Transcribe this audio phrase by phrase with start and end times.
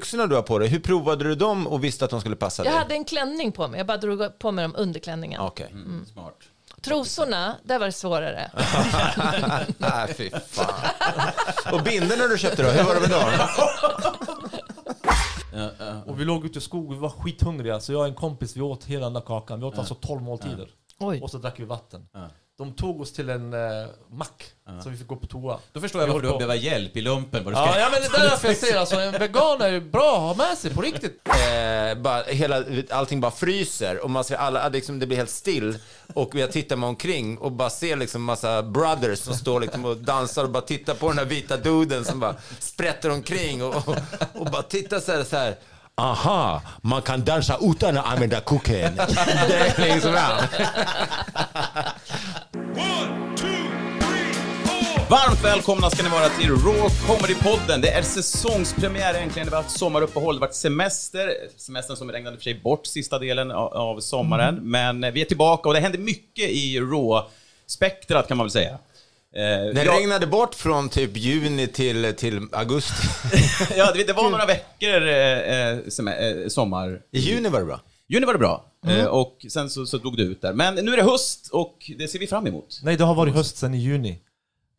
[0.00, 2.64] Byxorna du har på dig, hur provade du dem och visste att de skulle passa
[2.64, 2.78] Jag dig?
[2.78, 5.40] hade en klänning på mig, jag bara drog på mig dem under klänningen.
[5.40, 5.74] Okej.
[6.12, 6.34] Smart.
[6.82, 8.50] Trosorna, där var det svårare.
[9.78, 10.74] Nej, fy fan.
[11.72, 13.30] Och bindeln du köpte då, hur var det med dem?
[16.06, 17.80] Och vi låg ute i skogen, vi var skithungriga.
[17.80, 19.60] Så jag och en kompis, vi åt hela den där kakan.
[19.60, 20.68] Vi åt alltså 12 måltider.
[20.98, 21.20] Oj.
[21.20, 22.06] Och så drack vi vatten.
[22.60, 24.44] De tog oss till en eh, mack,
[24.82, 25.58] så vi fick gå på toa.
[25.72, 27.44] Då förstår jag varför höll du behöver hjälp i lumpen.
[27.44, 27.66] Vad du ska...
[27.66, 30.38] Ja, ja men det är därför jag säger alltså, en vegan är ju bra att
[30.38, 31.28] ha med sig på riktigt.
[31.28, 35.78] Eh, bara, hela, allting bara fryser och man ser alla, liksom, det blir helt still.
[36.14, 39.96] Och jag tittar mig omkring och bara ser liksom massa brothers som står liksom och
[39.96, 43.96] dansar och bara tittar på den här vita duden som bara sprätter omkring och, och,
[44.34, 45.56] och bara tittar så här, så här.
[46.00, 48.96] Aha, man kan dansa utan att använda kuken.
[49.48, 50.12] Det är liksom
[55.10, 57.80] Varmt välkomna ska ni vara till Raw Comedy-podden.
[57.80, 59.48] Det är säsongspremiär äntligen.
[59.48, 61.34] Det har varit sommaruppehåll, det har varit semester.
[61.56, 64.60] Semestern som regnade för sig bort sista delen av, sommaren.
[64.62, 68.78] Men eh, vi är tillbaka och det händer mycket i Raw-spektrat kan man väl säga.
[69.36, 72.92] Eh, Det jag- regnade bort från typ juni till, till augusti.
[73.76, 77.00] ja, det, det var några veckor eh, eh, sem- eh, sommar.
[77.12, 77.80] I juni var det bra.
[78.08, 78.64] Juni var det bra.
[78.86, 80.52] Eh, och sen så, så drog det ut där.
[80.52, 82.80] Men nu är det höst och det ser vi fram emot.
[82.82, 84.18] Nej, det har varit höst sen i juni.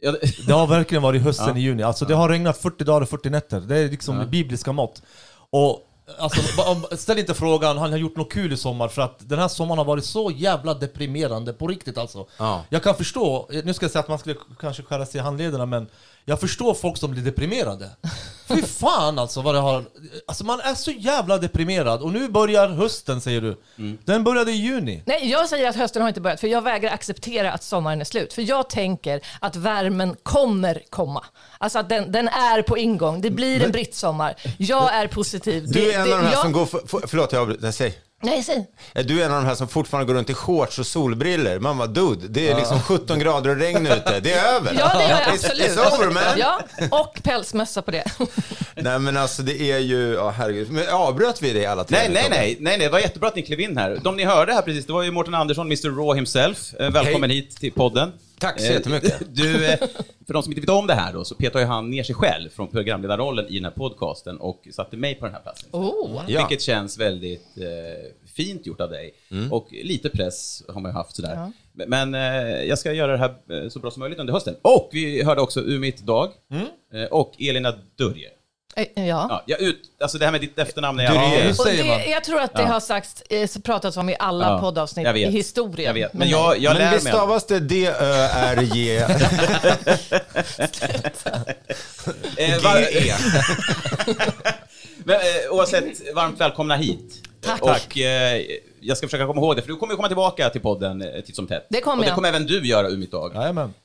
[0.01, 1.57] Ja, det- Det har verkligen varit höst sen Ja.
[1.57, 1.83] i juni.
[1.83, 3.59] Alltså det har regnat 40 dagar och 40 nätter.
[3.59, 5.01] Det är liksom bibliska mått.
[5.49, 5.87] Och
[6.19, 9.39] alltså, om- ställ inte frågan, han har gjort något kul i sommar för att den
[9.39, 12.25] här sommaren har varit så jävla deprimerande på riktigt alltså.
[12.37, 12.63] Ja.
[12.69, 15.65] Jag kan förstå, nu ska jag säga att man skulle kanske skära sig i handlederna
[15.65, 15.87] men
[16.25, 17.89] jag förstår folk som blir deprimerade.
[18.47, 19.83] Fy fan alltså vad det har...
[20.27, 23.61] Alltså man är så jävla deprimerad och nu börjar hösten säger du.
[24.05, 25.03] Den började i juni.
[25.05, 28.05] Nej, jag säger att hösten har inte börjat, för jag vägrar acceptera att sommaren är
[28.05, 28.33] slut.
[28.33, 31.25] För jag tänker att värmen kommer komma.
[31.57, 33.21] Alltså att den, den är på ingång.
[33.21, 34.35] Det blir en brittsommar.
[34.57, 35.67] Jag är positiv.
[35.71, 36.65] Du är en av de här jag- som går...
[36.65, 37.71] För, för, förlåt, jag avbryter.
[37.71, 37.97] Säg.
[38.21, 38.67] Nej, säg.
[39.05, 41.59] Du är en av de här som fortfarande går runt i shorts och solbriller.
[41.59, 44.19] Man bara, dude, det är liksom 17 grader och regn ute.
[44.19, 44.73] Det är över.
[44.79, 45.77] Ja, det It's- absolut.
[45.77, 46.23] It's over man.
[46.37, 46.59] Ja,
[46.91, 48.03] och pälsmössa på det.
[48.75, 50.71] Nej men alltså det är ju, ja herregud.
[50.71, 51.97] Men avbröt vi det alla tre?
[51.97, 53.99] Nej, nej, nej, nej, nej, det var jättebra att ni klev in här.
[54.03, 56.73] De ni hörde här precis, det var ju Mårten Andersson, Mr Raw himself.
[56.79, 57.39] Eh, Välkommen Hej.
[57.39, 58.11] hit till podden.
[58.41, 59.21] Tack så Eh, jättemycket.
[59.35, 59.77] Du, eh,
[60.27, 62.15] för de som inte vet om det här då, så petar ju han ner sig
[62.15, 65.69] själv från programledarrollen i den här podcasten och satte mig på den här platsen.
[65.71, 66.23] Oh.
[66.27, 66.39] Ja.
[66.39, 69.13] Vilket känns väldigt eh, fint gjort av dig.
[69.31, 69.51] Mm.
[69.53, 71.51] Och lite press har man ju haft sådär.
[71.73, 74.55] Men eh, jag ska göra det här eh, så bra som möjligt under hösten.
[74.61, 76.31] Och vi hörde också Umit Dag
[76.93, 78.29] eh, och Elina Durje.
[78.75, 79.03] Eh, Ja.
[79.29, 81.05] Ja, jag ut, alltså det här med ditt efternamn är
[81.53, 81.97] säger man?
[81.99, 85.05] det, jag tror att det har sagts, eh, så pratats om i alla Ja, poddavsnitt
[85.05, 85.29] jag vet.
[85.29, 85.87] i historien.
[85.87, 88.97] Jag vet, men jag, jag Men lär visst stavas det D-Ö-R-J...
[92.37, 93.13] Eh, G-E.
[95.03, 95.21] men, eh,
[95.51, 97.13] oavsett, varmt välkomna hit.
[97.41, 97.61] Tack.
[97.61, 98.41] Och eh,
[98.79, 101.21] jag ska försöka komma ihåg det, för du kommer ju komma tillbaka till podden eh,
[101.21, 101.67] titt som tätt.
[101.69, 102.15] Det kommer Och det jag.
[102.15, 103.33] kommer även du göra, Umit Dag.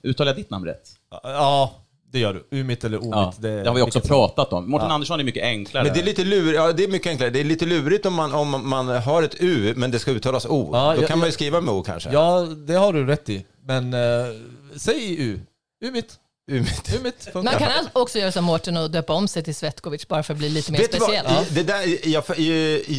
[0.03, 0.89] Uttalar jag ditt namn rätt?
[1.23, 1.75] Ja,
[2.13, 2.59] det gör du.
[2.59, 3.11] Umit eller omit.
[3.13, 4.71] Ja, det, har vi också pratat om.
[4.71, 5.85] Mårten Andersson är mycket enklare.
[5.85, 7.31] Men det är lite lurigt, ja det är mycket enklare.
[7.31, 10.47] Det är lite lurigt om man, om man har ett U men det ska uttalas
[10.47, 10.71] O.
[10.73, 12.11] Ja, Då jag- kan man ju skriva med O kanske.
[12.13, 13.45] Ja, det har du rätt i.
[13.65, 14.01] Men eh,
[14.77, 15.41] säg U.
[15.85, 16.19] Umit.
[16.51, 16.95] Umit.
[17.01, 17.35] Umit.
[17.35, 20.39] Man kan också göra som Mårten och döpa om sig till Svetkovic bara för att
[20.39, 21.03] bli lite mer Vet vad?
[21.03, 21.27] speciell.
[21.27, 22.25] I- Det, där, jag,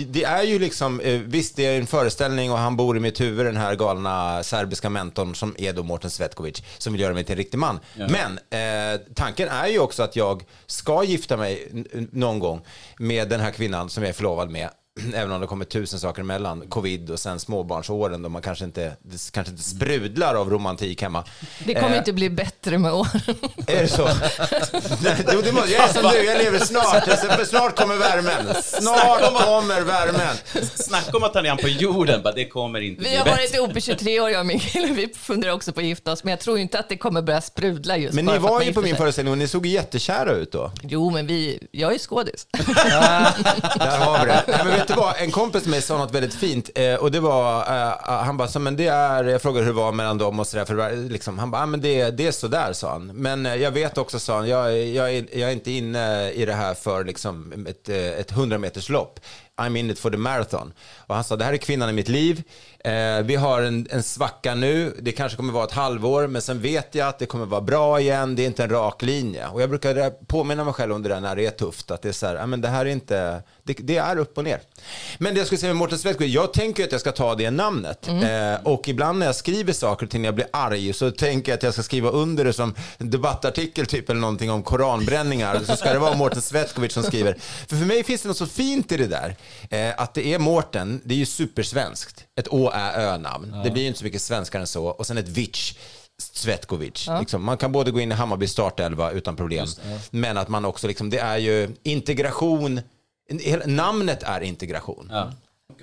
[0.07, 3.21] det är ju liksom, eh, visst det är en föreställning och han bor i mitt
[3.21, 7.23] huvud, den här galna serbiska mentorn som är då Mårten Svetkovic, som vill göra mig
[7.23, 7.79] till en riktig man.
[7.95, 11.67] Men eh, tanken är ju också att jag ska gifta mig
[12.11, 12.61] någon gång
[12.99, 14.69] med den här kvinnan som jag är förlovad med.
[15.15, 18.95] Även om det kommer tusen saker emellan, covid och sen småbarnsåren då man kanske inte,
[19.01, 21.23] det kanske inte sprudlar av romantik hemma.
[21.65, 23.21] Det kommer Eh, inte bli bättre med åren.
[23.67, 24.03] är det så?
[25.03, 27.07] Nej, det, det måste, jag är som du, jag lever snart.
[27.07, 28.53] Alltså, Snart kommer värmen.
[28.63, 30.35] Snart kommer värmen.
[30.75, 33.37] Snacka om att han är på jorden, bara, det kommer inte Vi bli har bättre.
[33.37, 34.87] varit ihop i 23 år jag och min kille.
[34.87, 36.23] Vi funderar också på att gifta oss.
[36.23, 38.73] Men jag tror inte att det kommer börja sprudla just Men ni att var ju
[38.73, 38.97] på min sig.
[38.97, 40.71] föreställning och ni såg jättekära ut då.
[40.83, 42.47] Jo, men vi, jag är skådis.
[42.51, 44.43] Där har vi det.
[44.47, 47.11] Nej, men vet du vad, en kompis med mig sa något väldigt fint eh, och
[47.11, 50.17] det var, eh, eh han bara, men det är, jag frågade hur det var mellan
[50.17, 53.07] dem och sådär, för liksom, han bara, ah, men det, det är sådär, sa han.
[53.07, 56.45] Men eh, jag vet också, sa han, jag, jag, är, jag är inte inne i
[56.45, 59.19] det här för liksom ett, eh, ett 100 meters lopp.
[59.61, 60.73] I'm in it for the marathon.
[60.97, 62.43] Och han sa, det här är kvinnan i mitt liv.
[62.87, 66.61] Eh, vi har en, en svacka nu, det kanske kommer vara ett halvår, men sen
[66.61, 69.47] vet jag att det kommer vara bra igen, det är inte en rak linje.
[69.47, 72.09] Och jag brukar påminna mig själv om det där när det är tufft, att det
[72.09, 74.59] är så här, men det här är inte, det, det är upp och ner.
[75.17, 77.51] Men det jag skulle säga med Mårten Svetkovic, jag tänker att jag ska ta det
[77.51, 78.07] namnet.
[78.07, 81.51] Eh, och ibland när jag skriver saker och ting, när jag blir arg, så tänker
[81.51, 85.59] jag att jag ska skriva under det som en debattartikel typ, eller någonting om koranbränningar.
[85.65, 87.37] Så ska det vara Mårten Svetkovic som skriver.
[87.67, 89.35] För för mig finns det något så fint i det där,
[89.69, 92.26] eh, att det är Mårten, det är ju supersvenskt.
[92.37, 93.61] Ett Å, Ä, Ö-namn.
[93.63, 94.85] Det blir ju inte så mycket svenskare än så.
[94.85, 95.77] Och sen ett Vic.
[96.21, 97.07] Svetkovic.
[97.19, 97.43] Liksom.
[97.43, 99.67] Man kan både gå in i Hammarby startelva utan problem.
[100.11, 102.81] Men att man också, liksom, det är ju integration.
[103.65, 105.07] Namnet är integration.
[105.11, 105.31] Ja.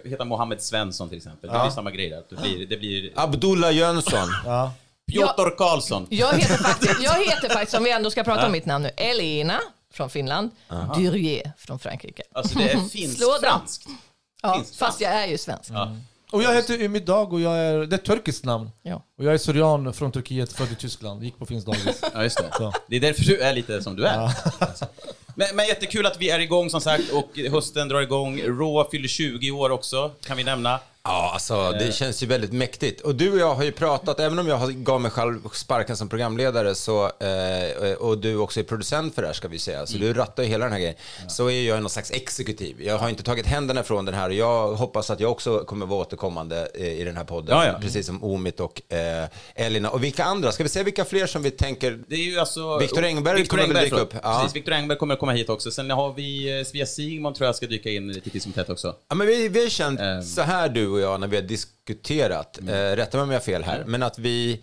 [0.04, 1.50] Heter Mohammed Svensson till exempel.
[1.50, 2.22] Det blir samma grej där.
[2.30, 4.28] Det blir, det blir Abdullah Jönsson.
[4.46, 4.72] Ja.
[5.12, 6.06] Piotr Karlsson.
[6.10, 8.90] Jag heter faktiskt, jag heter faktiskt, om vi ändå ska prata om mitt namn nu,
[8.96, 9.60] Elena
[9.92, 10.50] från Finland,
[10.96, 12.22] Durier från Frankrike.
[12.34, 13.86] Alltså det är finsk-franskt.
[14.42, 15.70] Ja, finns fast jag är ju svensk.
[16.34, 18.70] Och jag heter Ümit Dag och jag är, det är ett turkiskt namn.
[18.82, 19.02] Ja.
[19.18, 22.02] Och jag är syrian från Turkiet, född i Tyskland, gick på finsk dagis.
[22.14, 22.50] Ja, just det.
[22.58, 22.72] Så.
[22.88, 24.30] Det är därför du är lite som du är.
[25.36, 28.40] Men, men jättekul att vi är igång som sagt och hösten drar igång.
[28.40, 30.80] Raw fyller 20 år också, kan vi nämna.
[31.08, 33.00] Ja, alltså det känns ju väldigt mäktigt.
[33.00, 36.08] Och du och jag har ju pratat, även om jag gav mig själv sparken som
[36.08, 39.98] programledare så, eh, och du också är producent för det här ska vi säga, så
[39.98, 40.96] du rattar ju hela den här grejen,
[41.28, 42.82] så är jag någon slags exekutiv.
[42.82, 45.86] Jag har inte tagit händerna från den här och jag hoppas att jag också kommer
[45.86, 47.78] vara återkommande eh, i den här podden, Ja, ja.
[47.80, 49.90] precis som Omit och eh, Elina.
[49.90, 50.52] Och vilka andra?
[50.52, 52.78] Ska vi se vilka fler som vi tänker Det är ju alltså...
[52.78, 54.14] Viktor Engberg Viktor kommer Engberg, dyka upp.
[54.22, 54.38] Ja.
[54.40, 55.70] Precis, Viktor Engberg kommer komma hit också.
[55.70, 58.94] Sen har vi eh, Svea Sigmund tror jag ska dyka in lite som tätt också.
[59.08, 60.22] Ja, men vi, vi har känt Ehm.
[60.22, 62.74] så här du och jag när vi har diskuterat, Mm.
[62.74, 64.62] eh, rätta mig om jag har fel här, men att vi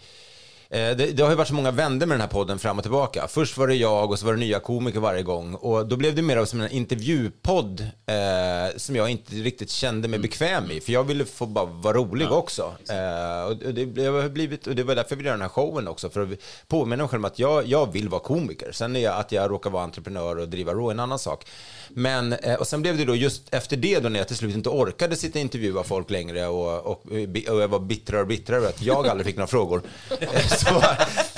[0.72, 3.28] det, det har ju varit så många vändor med den här podden fram och tillbaka.
[3.28, 5.56] Först var det jag och så var det nya komiker varje gång.
[5.56, 10.08] Och då blev det mer av som en intervjupodd eh, som jag inte riktigt kände
[10.08, 10.82] mig bekväm i.
[10.82, 12.74] För jag ville få bara vara rolig också.
[12.90, 15.88] Eh, och det, har blivit, och det var därför jag ville göra den här showen
[15.88, 16.10] också.
[16.10, 16.30] För att
[16.68, 18.72] påminna mig själv om att jag, jag vill vara komiker.
[18.72, 21.46] Sen är jag, att jag råkar vara entreprenör och driva Raw en annan sak.
[21.90, 24.56] Men, eh, och sen blev det då just efter det då när jag till slut
[24.56, 27.06] inte orkade sitta och intervjua folk längre och, och,
[27.50, 29.82] och jag var bittrare och bittrare att jag aldrig fick några frågor.
[30.66, 30.84] Så,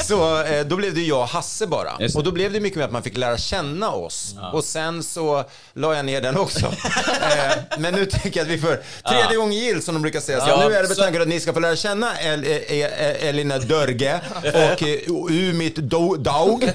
[0.04, 1.92] så eh, då blev det jag och Hasse bara.
[2.16, 4.36] Och då blev det mycket mer att man fick lära känna oss.
[4.54, 5.44] Och sen så
[5.74, 6.66] la jag ner den också.
[6.66, 8.80] eh, men nu tänker jag att vi får
[9.10, 10.40] tredje gången gill som de brukar säga.
[10.42, 12.52] Så Ja, nu är det med tanke att ni ska få lära känna El, eh,
[12.52, 15.00] eh, Elina Dörge och eh,
[15.30, 16.72] Umit Daug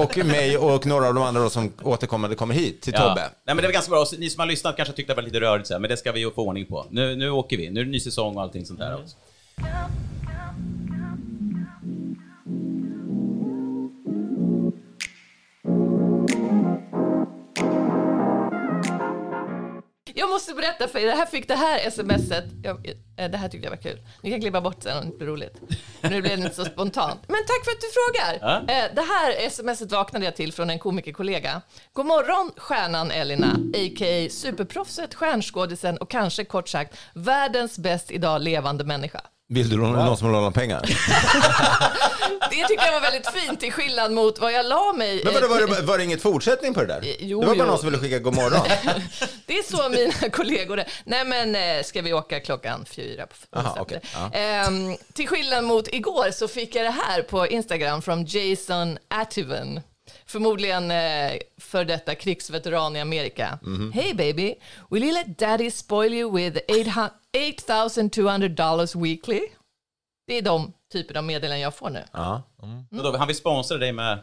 [0.00, 3.20] och mig och några av de andra som återkommande kommer hit till Tobbe.
[3.20, 4.06] Nej, men det var ganska bra.
[4.18, 6.42] Ni som har lyssnat kanske tyckte det var lite rörigt, men det ska vi få
[6.42, 6.86] ordning på.
[6.90, 7.70] Nu, nu åker vi.
[7.70, 9.16] Nu är det ny säsong och allting sånt där också.
[20.24, 22.44] Jag måste berätta för er, jag fick det här smset.
[22.62, 24.00] Jag, eh, det här tyckte jag var kul.
[24.22, 25.56] Ni kan klippa bort sen om det inte blir roligt.
[26.00, 27.20] Nu blev det inte så spontant.
[27.28, 28.38] Men tack för att du frågar.
[28.66, 28.74] Ja.
[28.74, 31.62] Eh, Det här smset vaknade jag till från en komikerkollega.
[31.92, 34.28] God morgon stjärnan Elina, a.k.a.
[34.30, 39.20] superproffset, stjärnskådisen och kanske kort sagt världens bäst idag levande människa.
[39.54, 40.80] Vill du låna någon som lånar pengar?
[42.50, 45.40] Det tycker jag var väldigt fint till skillnad mot vad jag la mig Men eh,
[45.40, 47.16] vadå, var, det, var det inget fortsättning på det där?
[47.18, 47.70] Jo, det var bara jo.
[47.70, 48.60] någon som ville skicka god morgon.
[49.46, 50.88] Det är så mina kollegor är.
[51.04, 54.30] Nej men eh, ska vi åka klockan fyra på Aha, okej, ja.
[54.32, 59.80] Ehm, till skillnad mot igår så fick jag det här på Instagram från Jason Ativan.
[60.26, 63.58] Förmodligen eh, för detta krigsveteran i Amerika.
[63.62, 63.92] Mhm.
[63.92, 64.54] Hey baby,
[64.90, 69.40] will you let daddy spoil you with 800 $8,200 weekly?
[70.26, 72.04] Det är de typer av meddelanden jag får nu.
[72.12, 72.42] Ja.
[72.90, 74.18] Och då, han vill sponsra dig med,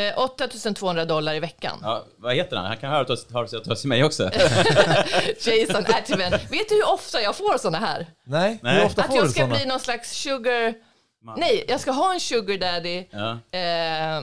[0.00, 1.78] Eh, 8200 dollar i veckan.
[1.82, 2.66] ja, vad heter han?
[2.66, 3.00] Han kan höra
[3.40, 4.22] av sig- till mig också.
[5.40, 6.30] Jason Attiman.
[6.30, 8.06] Vet du hur ofta jag får såna här?
[8.24, 8.76] Nej, Nej.
[8.76, 9.54] hur ofta Att får jag du ska såna?
[9.54, 10.74] bli någon slags sugar...
[11.36, 13.30] Nej, jag ska ha en sugar daddy Ja.
[13.30, 14.22] eh,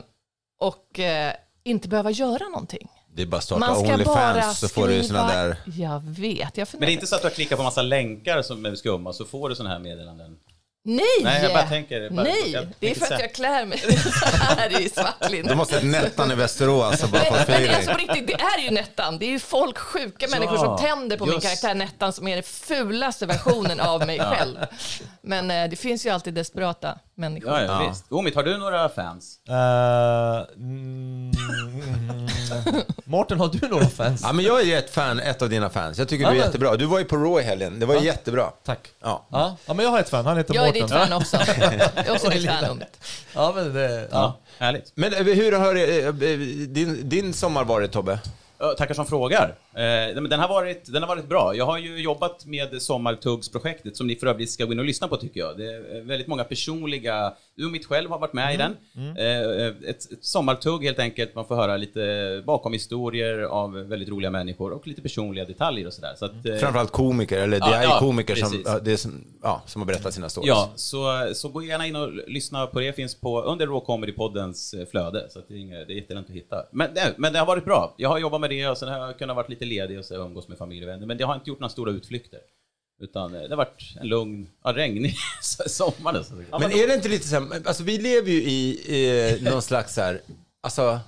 [0.61, 2.87] och eh, inte behöva göra någonting.
[3.15, 5.55] Det är bara att starta Man ska bara Onlyfans så får du såna skriva- där...
[5.77, 8.41] Jag vet, jag Men det är inte så att du har klickat på massa länkar
[8.41, 10.37] som är skumma så får du såna här meddelanden?
[10.83, 11.05] Nej!
[11.23, 13.77] Nej, jag bara tänker- bara- Nej, jag det är för så att jag klär mig
[14.21, 15.49] så här i svartlinne.
[15.49, 17.69] Du måste ha ett Nettan i Västerås och bara men feeling.
[17.75, 19.17] alltså på riktigt, det är ju Nettan.
[19.17, 21.45] Det är ju folk, sjuka människor som tänder på min just.
[21.47, 24.57] karaktär Nettan som är den fulaste versionen av mig själv.
[25.21, 27.51] Men eh, det finns ju alltid desperata människor.
[27.51, 28.05] Ja, ja, visst.
[28.11, 29.39] Omid, har du några fans?
[29.49, 29.55] Eh,
[30.55, 31.31] mm,
[33.03, 34.21] Mårten, har du några fans?
[34.23, 35.97] Ja, men jag är ett fan, ett av dina fans.
[35.99, 36.75] Jag tycker Ja, du är men- jättebra.
[36.75, 37.79] Du var ju på Raw i helgen.
[37.79, 38.49] Det var jättebra.
[38.65, 38.79] Tack.
[39.01, 39.27] Ja.
[39.31, 39.57] Ja.
[39.65, 40.25] ja, men jag har ett fan.
[40.25, 40.81] Han heter Jag är Mårten.
[40.81, 41.37] ditt fan också.
[41.95, 42.65] Jag är också ditt fan.
[42.71, 42.85] Umid.
[43.35, 44.07] Ja, men det...
[44.11, 44.37] Ja.
[44.59, 44.91] Härligt.
[44.95, 46.13] Men eh, hur har eh, eh,
[46.67, 48.19] din, din sommar varit, Tobbe?
[48.77, 49.55] Tackar som frågar.
[49.73, 51.55] Eh, den, har varit, den har varit bra.
[51.55, 55.07] Jag har ju jobbat med Sommartuggsprojektet som ni för övrigt ska gå in och lyssna
[55.07, 55.57] på tycker jag.
[55.57, 57.33] Det är väldigt många personliga...
[57.61, 58.77] Du och mitt själv har varit med i den.
[59.17, 61.35] Eh, ett, ett sommartugg helt enkelt.
[61.35, 65.93] Man får höra lite bakom historier av väldigt roliga människor och lite personliga detaljer och
[65.93, 66.13] sådär.
[66.17, 68.81] Så att, eh, Framförallt komiker, eller det Ja, är ja, komiker som, precis.
[68.83, 70.47] det som, ja, som har berättat sina stories.
[70.47, 72.93] Ja, så, så gå gärna in och lyssna på det.
[72.93, 76.35] finns på, under Raw Comedy-poddens eh, flöde, så det, är inga, det är jättelätt att
[76.35, 76.65] hitta.
[76.71, 77.93] Men, nej, men det har varit bra.
[77.97, 80.15] Jag har jobbat med det och sen har jag kunnat vara lite ledig och så
[80.15, 81.07] umgås med familj och vänner.
[81.07, 82.39] Men det har inte gjort några stora utflykter.
[83.01, 85.15] Utan eh, det har varit en lugn, ja, regnig
[85.67, 86.25] sommar
[86.59, 89.93] Men är det inte lite så här, alltså vi lever ju i eh, någon slags
[89.93, 90.21] så här,
[90.61, 90.99] alltså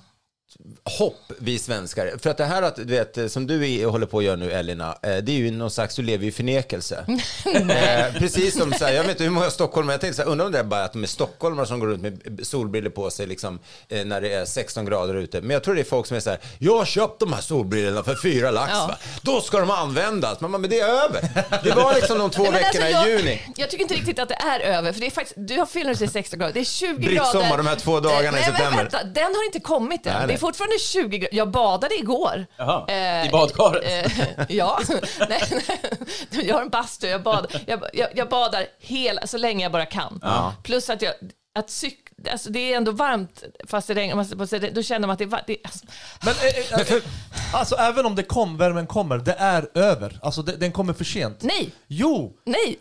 [0.84, 2.12] hopp, vi svenskar.
[2.22, 4.98] För att det här att, du vet, som du håller på att göra nu, Elina,
[5.02, 7.04] eh, det är ju någon slags, du lever i förnekelse.
[7.54, 10.30] eh, precis som så här, jag vet inte hur många stockholmare, jag tänkte så här,
[10.30, 13.10] undrar om det är bara att de är stockholmare som går runt med solbriller på
[13.10, 13.58] sig liksom,
[13.88, 15.40] eh, när det är 16 grader ute.
[15.40, 17.40] Men jag tror det är folk som är så här, jag har köpt de här
[17.40, 18.86] solbrillorna för fyra lax, Ja.
[18.86, 18.96] va?
[19.22, 20.40] då ska de användas.
[20.40, 21.28] Men, men det är över.
[21.64, 23.42] Det var liksom de två Nej, men veckorna alltså, i jag, juni.
[23.56, 25.94] Jag tycker inte riktigt att det är över, för det är faktiskt, du har fyller
[25.94, 27.56] sig 16 grader, det är 20 Brittsommar, grader.
[27.56, 28.70] de här två dagarna i Nej, september.
[28.70, 30.28] Men vänta, den har inte kommit än.
[30.44, 31.36] Fortfarande 20 grader.
[31.36, 32.46] Jag badade igår.
[32.56, 33.84] Jaha, Eh, i badkaret?
[34.06, 34.80] eh, ja,
[35.28, 35.42] nej,
[36.30, 36.46] nej.
[36.46, 39.86] jag har en bastu, jag, bad, jag, jag, jag badar hela, så länge jag bara
[39.86, 40.20] kan.
[40.62, 41.12] Plus att jag,
[41.58, 41.98] att cyk,
[42.30, 45.44] alltså det är ändå varmt fast det regnar, då känner man att det är varmt.
[45.46, 45.86] Det, alltså,
[46.24, 47.02] Men, eh, eh,
[47.52, 50.18] alltså även om det kom, värmen kommer, det är över.
[50.22, 51.42] Alltså det, den kommer för sent.
[51.42, 52.32] nej, Jo!
[52.44, 52.78] nej.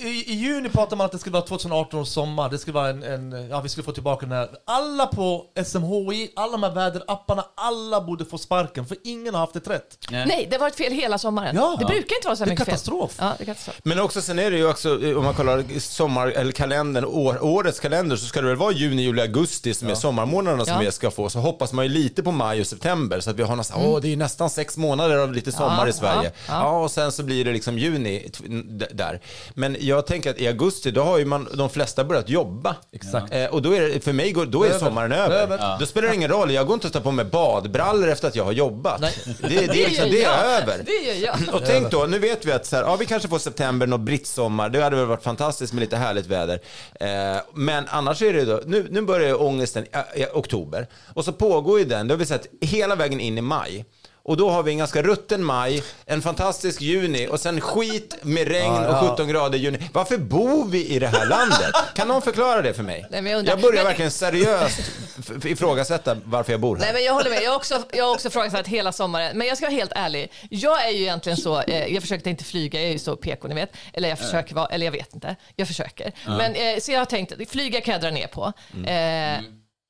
[0.00, 2.88] I, I juni pratade man att det skulle vara 2018 års sommar, det skulle vara
[2.88, 4.48] en, en, ja vi skulle få tillbaka den här.
[4.64, 9.54] Alla på SMHI, alla de här väderapparna, alla borde få sparken för ingen har haft
[9.54, 9.98] det rätt.
[10.10, 11.56] Nej, det har varit fel hela sommaren.
[11.56, 11.76] Ja.
[11.78, 13.12] det brukar inte vara så Det är mycket katastrof.
[13.12, 13.26] fel.
[13.26, 13.80] Ja, det är katastrof.
[13.82, 17.80] Men också sen är det ju också, om man kollar sommar, eller kalendern, år, årets
[17.80, 20.80] kalender, så ska det väl vara juni, juli, augusti som är sommarmånaderna som Ja.
[20.80, 21.30] vi ska få.
[21.30, 24.00] Så hoppas man ju lite på maj och september, så att vi har nästan, åh,
[24.00, 26.32] det är ju nästan sex månader av lite sommar Ja, i Sverige.
[26.46, 26.82] Ja, ja, ja.
[26.82, 28.30] och sen så blir det liksom juni
[28.92, 29.20] där.
[29.54, 32.76] Men jag tänker att i augusti, då har ju man, de flesta börjat jobba.
[32.92, 33.34] Exakt.
[33.34, 34.78] Eh, och då är det, för mig går, då är Över.
[34.78, 35.36] sommaren över.
[35.36, 35.76] Över.
[35.80, 38.36] Då spelar det ingen roll, jag går inte att ta på mig badbrallor efter att
[38.36, 39.00] jag har jobbat.
[39.00, 39.14] Nej.
[39.40, 40.82] Det, det, är liksom, det är över.
[40.86, 41.54] Det gör jag.
[41.54, 44.00] Och tänk då, nu vet vi att så här, ja, vi kanske får september, något
[44.00, 44.68] brittsommar.
[44.68, 46.60] Det hade väl varit fantastiskt med lite härligt väder.
[47.00, 50.86] Eh, men annars är det då, nu, nu börjar ångesten i, i oktober.
[51.14, 53.84] Och så pågår ju den, det har vi sett, hela vägen in i maj.
[54.28, 58.48] Och då har vi en ganska rutten maj, en fantastisk juni och sen skit med
[58.48, 59.00] regn Ja, ja.
[59.02, 59.78] och 17 grader i juni.
[59.92, 61.72] Varför bor vi i det här landet?
[61.94, 63.06] Kan någon förklara det för mig?
[63.10, 64.80] Nej, men jag jag börjar men- verkligen seriöst
[65.44, 66.84] ifrågasätta varför jag bor här.
[66.84, 67.42] Nej, men jag håller med.
[67.42, 69.38] Jag har också, jag har också frågat hela sommaren.
[69.38, 70.32] Men jag ska vara helt ärlig.
[70.50, 73.48] Jag är ju egentligen så, eh, jag försökte inte flyga, jag är ju så PK
[73.48, 73.72] ni vet.
[73.92, 75.36] Eller jag försöker vara, eller jag vet inte.
[75.56, 76.12] Jag försöker.
[76.26, 78.52] Men, eh, så jag har tänkt, flyga kan jag dra ner på.
[78.74, 79.44] Mm.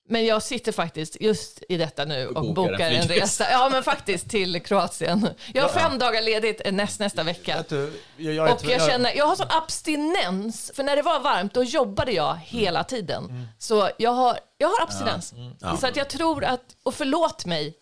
[0.09, 3.51] Men jag sitter faktiskt just i detta nu och bokar bokar, en en, resa.
[3.51, 5.29] Ja, men faktiskt till Kroatien.
[5.55, 7.65] Jag har fem dagar ledigt näst, nästa vecka.
[7.69, 11.55] Jag, jag, är Och jag känner, jag har sån abstinens, för när det var varmt
[11.55, 13.49] då jobbade jag hela tiden.
[13.59, 15.35] Så jag har, jag har abstinens.
[15.81, 17.75] Så att jag tror att, och förlåt mig,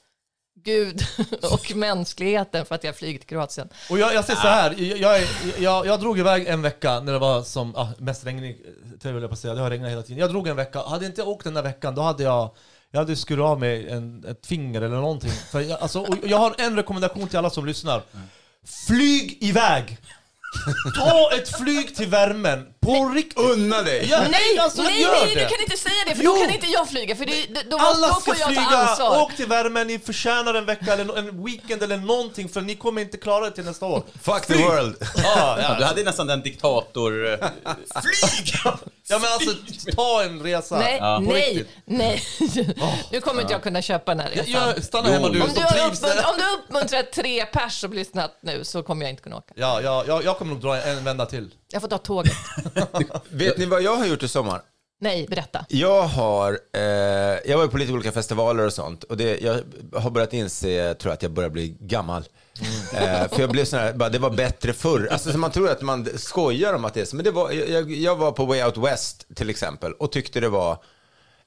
[0.67, 1.03] Gud
[1.53, 3.69] och mänskligheten för att jag flyger till Kroatien.
[3.91, 5.23] Och jag, jag säger så här, jag,
[5.59, 8.67] jag, jag, drog iväg en vecka när det var som ah, mest regnig,
[9.03, 10.19] det vill jag på säga, det har regnat hela tiden.
[10.19, 12.51] Jag drog en vecka, hade inte jag åkt den där veckan då hade jag
[12.91, 15.31] jag hade skurit av mig en, ett finger eller någonting.
[15.31, 18.03] För jag, alltså, jag har en rekommendation till alla som lyssnar.
[18.87, 19.99] Flyg iväg!
[20.97, 23.39] Ta ett flyg till värmen På riktigt.
[23.39, 24.07] Unna dig!
[24.11, 26.35] Ja, Nej, alltså, nej, nej, du kan inte säga det för Jo.
[26.35, 28.79] då kan inte jag flyga för det, då, Alla då ska får jag ta flyga,
[28.79, 29.23] ansvar.
[29.23, 33.03] åk till värmen, ni förtjänar en vecka eller en weekend eller någonting för ni kommer
[33.03, 34.03] inte klara det till nästa år.
[34.23, 34.97] Fuck the world!
[35.17, 37.33] Ja, Ja, du hade nästan den diktator...
[37.33, 37.39] eh,
[38.03, 38.55] Flyg!
[39.09, 39.51] ja men alltså,
[39.97, 40.79] ta en resa.
[40.79, 41.19] Nej, Ja.
[41.19, 42.23] Nej, nej.
[43.13, 44.53] Nu kommer inte jag kunna köpa den här resan.
[44.53, 46.09] Jag, stanna hemma du Om du, har trivs där.
[46.09, 49.37] uppmunt- om du har uppmuntrat tre pers som lyssnat nu så kommer jag inte kunna
[49.37, 49.53] åka.
[49.57, 51.51] Ja, ja, ja, jag kommer nog dra en vända till.
[51.73, 52.33] Jag får ta tåget.
[53.31, 54.63] Vet ni vad jag har gjort i sommar?
[55.01, 55.65] Nej, berätta.
[55.69, 56.81] Jag har, eh,
[57.51, 59.61] jag var på lite olika festivaler och sånt och det, jag
[59.95, 62.25] har börjat inse, tror jag, att jag börjar bli gammal.
[62.95, 65.09] Eh, för jag blev sån här, bara, det var bättre förr.
[65.13, 67.51] Alltså så man tror att man skojar om att det är så, men det var,
[67.53, 70.79] jag, jag var på Way Out West till exempel och tyckte det var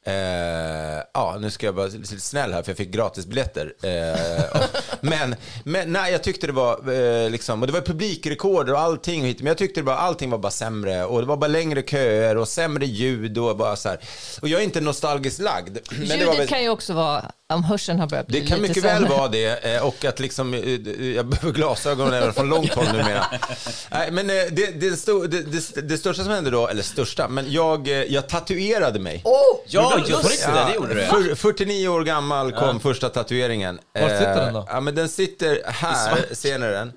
[0.05, 3.73] Eh, ja, nu ska jag vara lite snäll här för jag fick gratisbiljetter.
[3.83, 4.61] Eh,
[5.01, 9.23] men, men nej, jag tyckte det var eh, liksom, och det var publikrekorder och allting
[9.37, 12.37] men jag tyckte det var, allting var bara sämre och det var bara längre köer
[12.37, 13.99] och sämre ljud och bara så här.
[14.41, 15.77] Och jag är inte nostalgiskt lagd.
[15.91, 18.47] Men det, var Ljudet väl, kan ju också vara om hörseln har börjat bli det
[18.47, 19.17] kan mycket väl sämre.
[19.17, 20.61] vara det eh, och att liksom, eh,
[21.15, 23.25] jag behöver glasögon även från långt håll numera.
[23.91, 27.27] Nej, men eh, det, det, sto- det, det, det största som hände då, eller största,
[27.27, 29.21] men jag, eh, jag tatuerade mig.
[29.25, 29.33] Oh,
[29.67, 30.45] Ja, just riktigt?
[30.45, 31.01] det, det gjorde du.
[31.01, 33.79] Fyr- 49 år gammal kom första tatueringen.
[33.93, 34.65] Var sitter Eh, den då?
[34.69, 36.91] Ja, men den sitter här, ser ni den?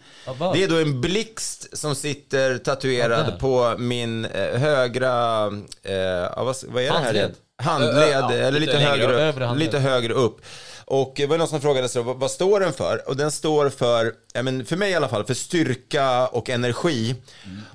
[0.55, 5.47] Det är då en blixt som sitter tatuerad Ja, på min eh, högra,
[5.83, 7.05] eh, vad, vad är det här?
[7.05, 7.35] Handled.
[7.63, 9.59] Handled, ja, eller lite, lite högre, upp.
[9.59, 10.41] lite högre upp.
[10.93, 13.09] Och det var någon som frågade sig vad, vad står den för?
[13.09, 17.15] Och den står för, ja, men för mig i alla fall, för styrka och energi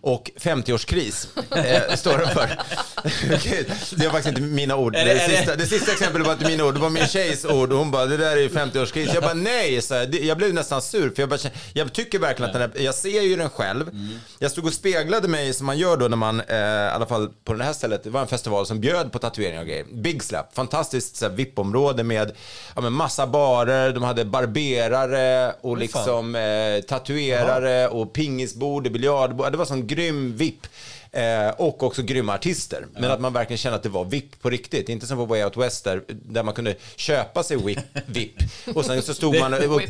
[0.01, 1.27] och 50-årskris.
[1.51, 2.59] Eh, står den för.
[3.95, 4.93] Det var faktiskt inte mina ord.
[4.93, 7.71] Det, sista, det sista exemplet var inte mina ord, det var min tjejs ord.
[7.71, 9.11] Och hon bara, det där är ju 50-årskris.
[9.13, 9.81] Jag bara, nej.
[9.81, 11.39] Så här, jag blev nästan sur, för jag, bara,
[11.73, 13.91] jag tycker verkligen att den här, jag ser ju den själv.
[14.39, 17.29] Jag stod och speglade mig som man gör då när man, eh, i alla fall
[17.43, 19.85] på det här stället, det var en festival som bjöd på tatueringar och grejer.
[19.93, 22.31] Big Slap, fantastiskt så här, VIP-område med
[22.75, 29.51] ja, men massa barer, de hade barberare och liksom eh, tatuerare och pingisbord, biljardbord.
[29.51, 30.67] Det var sån grym VIP.
[31.11, 32.85] Eh, och också grymma artister.
[32.93, 34.89] Men att man verkligen kände att det var VIP på riktigt.
[34.89, 37.79] Inte som på Way Out West där, där man kunde köpa sig VIP.
[38.05, 38.35] VIP.
[38.75, 39.81] Och sen så stod man och, och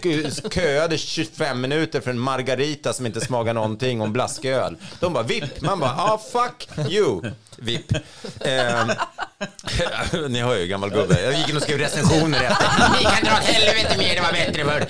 [0.53, 4.77] köade 25 minuter för en margarita som inte smakade någonting och en blasköl.
[4.99, 5.61] De bara VIP.
[5.61, 7.21] Man bara, ah fuck you.
[7.57, 7.91] VIP.
[8.39, 8.87] Eh,
[10.29, 11.21] ni hör ju, gammal gubbe.
[11.21, 12.89] Jag gick in och skrev recensioner efter.
[12.97, 14.85] Ni kan dra åt helvete med det var bättre förr.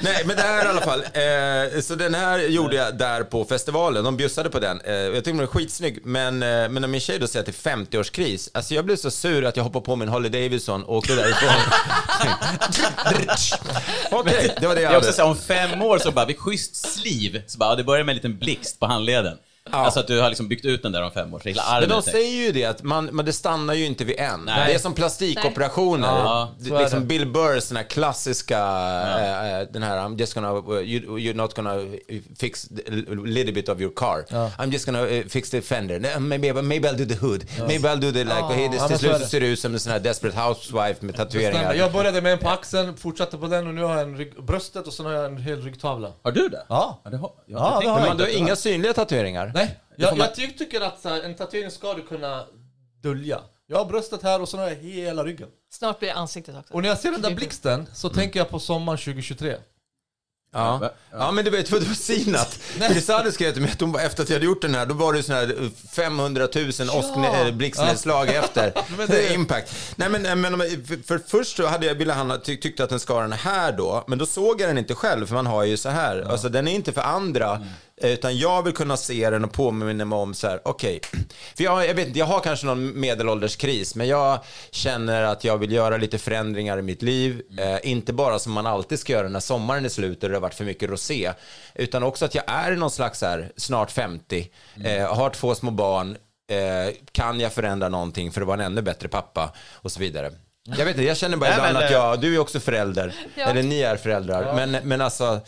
[0.00, 1.00] Nej, men det här i alla fall.
[1.00, 4.04] Eh, så den här gjorde jag där på festivalen.
[4.04, 4.80] De bjussade på den.
[4.80, 6.06] Eh, jag tyckte den var skitsnygg.
[6.06, 8.50] Men, eh, men när min tjej då säger att det är 50-årskris.
[8.54, 11.50] Alltså jag blev så sur att jag hoppade på min Harley Davidson och åkte därifrån.
[14.10, 15.12] Okej, det var det jag Det är också hade.
[15.12, 18.12] så här, om fem år så bara, vid schysst sliv, så bara, det börjar med
[18.12, 19.38] en liten blixt på handleden.
[19.70, 21.88] Alltså att du har liksom byggt ut den där om fem år, så hela Men
[21.88, 24.40] de säger ju det att man, men det stannar ju inte vid en.
[24.46, 24.68] Nej.
[24.68, 26.08] Det är som plastikoperationer.
[26.08, 27.06] Ja, Det- liksom det.
[27.06, 31.54] Bill Burrs den här klassiska, eh, eh, den här I'm just gonna, you, you're not
[31.54, 31.76] gonna
[32.38, 32.90] fix a
[33.24, 34.24] little bit of your car.
[34.58, 36.18] I'm just gonna uh, fix the fender.
[36.20, 37.44] Maybe, maybe I'll do the hood.
[37.68, 39.80] Maybe I'll do the like, och Ja, till slut så ser det ut som en
[39.80, 41.74] sån här desperate housewife med tatueringar.
[41.74, 44.32] Jag började med en på axeln, fortsatte på den och nu har jag en rygg,
[44.44, 46.12] bröstet och sen har jag en hel ryggtavla.
[46.22, 46.62] Har du det?
[46.68, 47.00] Ja.
[47.04, 49.52] Ja, det har, jag Ja, det har Men du har inga synliga tatueringar?
[49.56, 52.44] Nej, jag, man- jag ty- tycker att så här, en tatuering ska du kunna
[53.02, 53.40] dölja.
[53.66, 55.48] Jag har bröstet här och sen har jag hela ryggen.
[55.70, 56.74] Snart blir det ansiktet också.
[56.74, 59.56] Och när jag ser den där blixten så tänker jag på sommaren 2023.
[60.52, 60.90] Ja.
[61.10, 62.60] ja, men du vet vad det var Sinat.
[62.90, 65.12] Grisade skrev till mig att hon, efter att jag hade gjort den här, då var
[65.12, 67.50] det sån här 500 000 ja.
[67.52, 68.72] blixtnedslag efter.
[68.96, 69.74] Men det- Impact.
[69.96, 73.00] Nej, men, men för, för först så hade jag, ville han, tyck, tyckte att den
[73.00, 75.64] ska ha den här då, men då såg jag den inte själv, för man har
[75.64, 76.26] ju så här.
[76.30, 77.66] Alltså den är inte för andra.
[78.02, 81.00] Utan jag vill kunna se den och påminna mig om så här, okej.
[81.56, 84.38] För jag, jag vet inte, jag har kanske någon medelålderskris, men jag
[84.70, 87.42] känner att jag vill göra lite förändringar i mitt liv.
[87.58, 90.40] Eh, inte bara som man alltid ska göra när sommaren är slut och det har
[90.40, 91.32] varit för mycket rosé.
[91.74, 94.48] Utan också att jag är någon slags här, snart 50,
[94.84, 96.16] eh, har två små barn.
[96.50, 100.32] Eh, kan jag förändra någonting för att vara en ännu bättre pappa och så vidare.
[100.68, 103.44] Jag vet inte, jag känner bara ibland att eh, jag, du är också förälder, Ja.
[103.44, 104.54] eller ni är föräldrar.
[104.54, 105.40] Men, men alltså,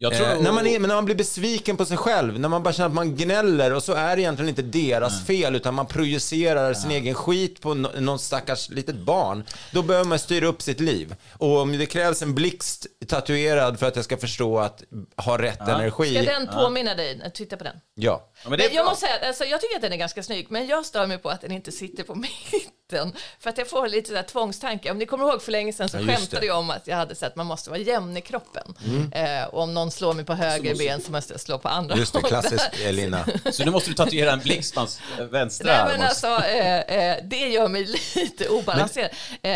[0.00, 0.30] tror...
[0.30, 2.72] Eh, när, man är, men när man blir besviken på sig själv, när man bara
[2.72, 6.74] känner att man gnäller och så är det egentligen inte deras fel utan man projicerar
[6.74, 9.44] sin egen skit på no, någon stackars litet barn.
[9.72, 11.14] Då behöver man styra upp sitt liv.
[11.38, 14.82] Och om det krävs en blixt tatuerad för att jag ska förstå att
[15.16, 16.14] ha rätt energi.
[16.14, 17.30] Ska den påminna dig?
[17.34, 17.76] Titta på den.
[17.94, 18.30] Ja.
[18.44, 18.90] Ja, men det är jag bra.
[18.90, 21.28] måste säga, alltså, jag tycker att den är ganska snygg, men jag stör mig på
[21.30, 22.14] att den inte sitter på
[22.90, 23.12] mitten.
[23.40, 24.90] För att jag får lite sådär tvångstanke.
[24.90, 26.46] Om ni kommer ihåg för länge sedan så Ja, skämtade det.
[26.46, 28.74] jag om att jag hade sett att man måste vara jämn i kroppen.
[28.86, 29.12] Mm.
[29.12, 31.68] Eh, och om någon någon slår mig på höger ben så måste jag slå på
[31.68, 33.26] andra Just det, klassiskt Elina.
[33.52, 36.78] Så nu måste du tatuera en blixt på hans eh, vänstra Nej men alltså, eh,
[36.78, 39.10] eh, det gör mig lite obalanserad.
[39.42, 39.50] Eh,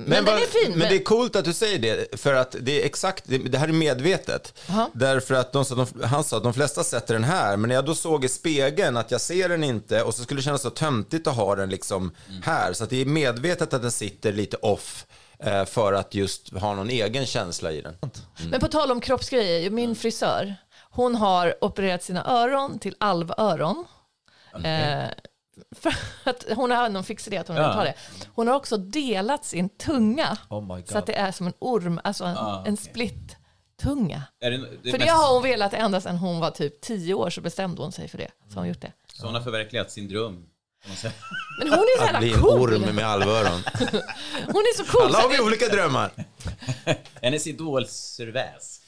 [0.00, 0.78] men den bara- är fin.
[0.78, 3.58] men det är coolt att du säger det, för att det är exakt, det, det
[3.58, 4.54] här är medvetet.
[4.68, 4.90] Aha.
[4.94, 5.64] Därför att de,
[6.04, 8.96] han sa att de flesta sätter den här, men när jag då såg i spegeln
[8.96, 11.70] att jag ser den inte och så skulle det kännas så töntigt att ha den
[11.70, 12.72] liksom här.
[12.72, 15.06] Så att det är medvetet att den sitter lite off
[15.66, 17.96] för att just ha någon egen känsla i den.
[18.50, 20.54] Men på tal om kroppsgrejer, min frisör,
[20.90, 23.84] hon har opererat sina öron till alvöron.
[24.64, 25.08] Eh,
[25.76, 25.94] för
[26.30, 27.72] att hon har någon fix idé att hon vill Ja.
[27.74, 27.94] ta det.
[28.34, 30.88] Hon har också delat sin tunga Oh my God.
[30.88, 33.36] så att det är som en orm, alltså en, en split
[33.82, 34.22] tunga.
[34.40, 37.14] Är det, det För det mest, har hon velat ända sedan hon var typ tio
[37.14, 38.30] år så bestämde hon sig för det.
[38.48, 38.92] Så har hon gjort det.
[39.12, 40.46] Så hon har förverkligat sin dröm.
[41.58, 42.74] Men hon är så Att bli jävla en cool.
[42.74, 43.62] orm med alvöron.
[44.46, 45.02] Hon är så cool.
[45.02, 46.10] Alla har vi olika drömmar.
[47.22, 48.80] Hennes idolserväs.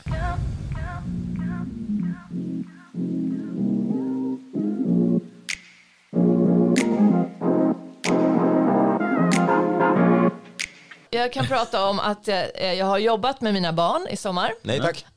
[11.11, 14.53] Jag kan prata om att eh, jag har jobbat med mina barn i sommar.
[14.63, 15.07] Nej tack.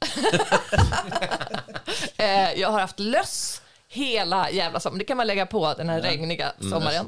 [2.17, 3.61] Eh, jag har haft löss
[3.93, 4.99] hela jävla sommaren.
[4.99, 6.71] Det kan man lägga på den här regniga Mm.
[6.71, 7.05] sommaren.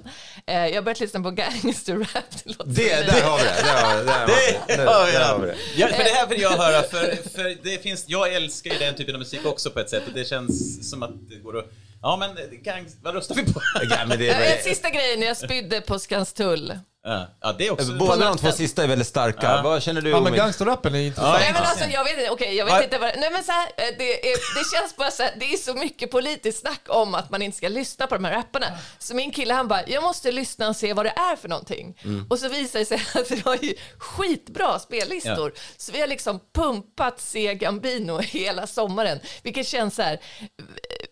[0.48, 2.24] Eh, jag har börjat lyssna på gangster-rap.
[2.44, 3.62] Det låter Det, där har vi det.
[3.64, 5.18] Där har vi det.
[5.18, 5.52] Där har vi det.
[5.52, 5.58] Det.
[5.76, 8.96] Ja, för det här vill jag höra, för, för det finns, jag älskar ju den
[8.96, 11.66] typen av musik också på ett sätt det känns som att det går att...
[12.02, 13.62] Ja men, gang, vad röstar vi på?
[13.90, 16.80] Ja, men det Eh, är, Sista grejen, jag spydde på Skanstull.
[17.08, 17.92] Ja, ja det är också...
[17.94, 19.62] båda de två sista är väldigt starka.
[19.64, 21.40] Vad känner du Ja om men gangsterrappen är intressant.
[21.40, 22.84] Nej men alltså jag vet inte, okej jag vet Ja.
[22.84, 25.54] inte vad Nej men så här, eh, det, är, det känns bara så här, det
[25.54, 28.66] är så mycket politiskt snack om att man inte ska lyssna på de här rapparna.
[29.00, 31.98] Så min kille han bara, jag måste lyssna och se vad det är för någonting.
[32.30, 35.54] Och så visar det sig att det var ju skitbra spellistor.
[35.78, 39.20] Så vi har liksom pumpat C Gambino hela sommaren.
[39.44, 40.20] Vilket känns så här,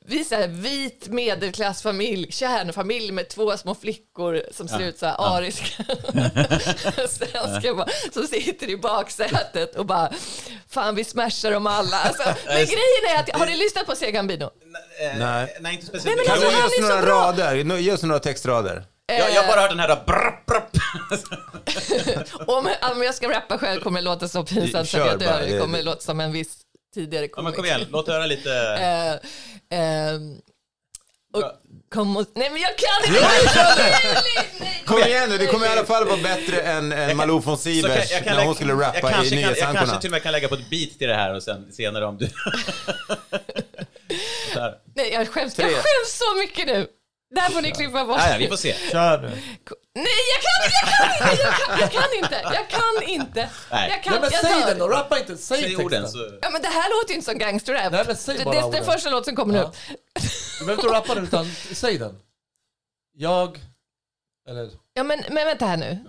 [0.06, 5.06] vi är så här vit medelklassfamilj, kärnfamilj med två små flickor som ser ut så
[5.06, 5.84] här ariska.
[7.08, 10.12] Svenskar bara, som sitter i baksätet och bara,
[10.70, 11.98] fan vi smashar dem alla.
[11.98, 14.46] Alltså, men grejen är att, har ni lyssnat på C Gambino?
[14.46, 15.58] Eh, Nej.
[15.60, 16.06] Nej, inte speciellt.
[16.06, 17.22] Nej, men Kan alltså, du ge han oss några bra.
[17.32, 17.64] rader?
[17.64, 18.84] Nu- Ge oss några textrader.
[19.06, 20.64] jag, jag har bara hört den här brr, brr.
[22.48, 25.42] Om, om jag ska rappa själv kommer det låta så pinsamt så att jag dör.
[25.48, 26.58] Det- kommer låta som en viss
[26.94, 27.56] tidigare Ja, men komiker.
[27.56, 28.50] kom igen, låt höra lite...
[29.70, 30.38] Eh, ehm,
[31.34, 31.54] och, Ja.
[31.92, 33.22] kom och, nej men jag kan inte!
[33.28, 34.84] Nej, nej, nej.
[34.86, 37.58] Kom igen nu, det kommer i alla fall vara bättre än, än Malou von kan-
[37.58, 40.32] Sivers jag kan när hon skulle rappa i kan, Jag kanske till och med kan
[40.32, 42.30] lägga på ett beat till det här och sen senare om du...
[44.96, 46.88] Nej jag skäms, jag skäms så mycket nu.
[47.36, 48.20] Där får ni klippa bort.
[48.20, 48.76] Ah, ja, vi får se.
[48.92, 49.28] Kör nu.
[49.96, 53.50] Nej, jag kan, jag kan, jag kan inte, jag kan inte.
[53.72, 53.90] Nej.
[53.90, 55.86] Jag kan, Nej men jag säg den då, rappa inte, säg, Säg texten.
[55.86, 56.18] orden så...
[56.42, 57.92] Ja men det här låter ju inte som gangsterrap.
[57.92, 58.84] Nej, men säg det, bara det är orden.
[58.84, 59.60] den första låt som kommer nu.
[59.60, 59.72] Ja.
[60.60, 62.20] Du behöver inte rappa den utan säg den.
[63.14, 63.60] Jag...
[64.50, 64.70] Eller...
[64.94, 66.00] Ja men, men vänta här nu.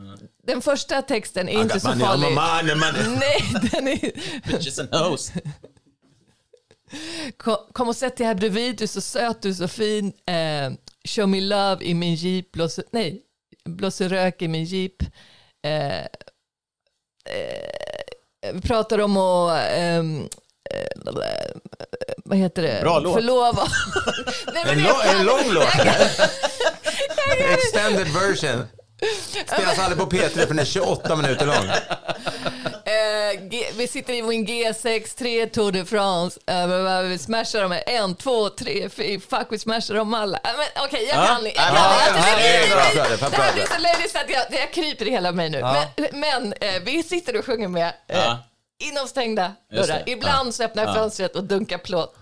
[0.47, 2.33] Den första texten är inte så ja, farlig.
[2.35, 2.95] man, man.
[3.21, 4.13] Nej, den är...
[4.49, 5.33] Bitches and hoes.
[7.37, 10.13] Kom, kom och sätt dig här bredvid, du är så söt, du är så fin.
[10.27, 10.73] Eh,
[11.09, 13.23] show me love i min jeep, blåser, nej,
[13.65, 15.03] blåser rök i min jeep.
[15.67, 16.07] Eh, eh,
[18.53, 20.29] vi pratar om att, ehm,
[20.71, 21.11] eh,
[22.25, 22.79] vad heter det?
[22.83, 23.15] Bra låt.
[23.15, 23.69] Förlova.
[24.55, 25.75] nej, En, lång, en lång låt.
[27.39, 28.67] Extended version.
[29.47, 31.71] Spelas aldrig på P3 för den är 28 minuter lång.
[32.95, 33.41] Eh,
[33.77, 36.41] vi sitter i min G6, 3 Tour de France.
[36.51, 37.79] Uh, vi smashar dem.
[37.87, 39.21] En, två, tre, fyra.
[39.29, 40.41] Fuck, vi smashar dem alla.
[40.43, 41.27] Men Okej, jag Ja.
[41.27, 41.61] kan inte.
[41.61, 42.21] Jag Ja, kan Det
[43.37, 45.59] här blir så löjligt att jag, jag kryper i hela mig nu.
[45.59, 45.85] Ja.
[45.97, 48.35] Men, men eh, vi sitter och sjunger med eh,
[48.85, 50.03] inom stängda dörrar.
[50.07, 50.95] Ibland så öppnar jag Ja.
[50.95, 52.17] fönstret och dunkar plåt.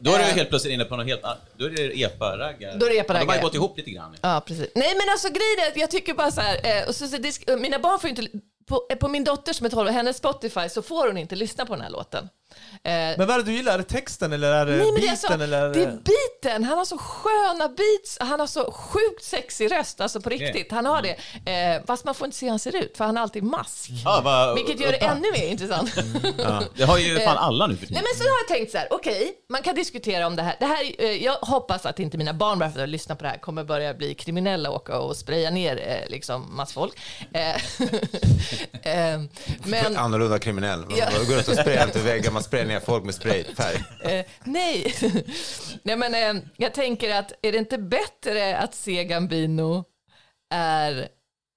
[0.00, 1.22] Då är du Eh, helt plötsligt inne på något helt.
[1.56, 2.76] Då är det epa-raggar.
[2.78, 4.16] Då är det epa-raggar, De har gått ihop lite grann.
[4.20, 4.68] Ja, precis.
[4.74, 7.56] Nej, men alltså grejen är att jag tycker bara så här, eh, och så, så,
[7.56, 10.82] mina barn får ju inte, på, på min dotter som är 12 hennes Spotify så
[10.82, 12.28] får hon inte lyssna på den här låten.
[12.72, 13.74] Eh, Men vad är det du gillar?
[13.74, 15.68] Är det texten eller är det Nej, men det, är beaten alltså, eller?
[15.74, 15.86] det är
[16.42, 16.64] beaten.
[16.64, 18.18] Han har så sköna beats.
[18.20, 20.72] Han har så sjukt sexig röst, alltså på riktigt.
[20.72, 21.10] Han har det.
[21.52, 23.90] Eh, fast man får inte se hur han ser ut, för han har alltid mask.
[24.04, 25.94] Ja, vad- Vilket gör det ännu mer intressant.
[26.76, 28.02] Det har ju fan alla nu för Nej tiden.
[28.04, 30.56] men så har jag tänkt så här, okej, man kan diskutera om det här.
[30.60, 33.28] det här eh, jag hoppas att inte mina barn, bara för att lyssna på det
[33.30, 36.98] här, kommer börja bli kriminella och åka och spraya ner eh, liksom massfolk.
[37.32, 37.54] Eh,
[38.82, 39.20] eh,
[39.64, 40.78] men, Annorlunda kriminell.
[40.80, 41.06] Man Ja.
[41.28, 43.84] går runt och sprayar till väggar, man sprayar ner folk med sprayfärg.
[44.04, 44.94] Eh, nej.
[45.82, 49.84] nej, men eh, jag tänker att är det inte bättre att se Gambino
[50.54, 51.08] är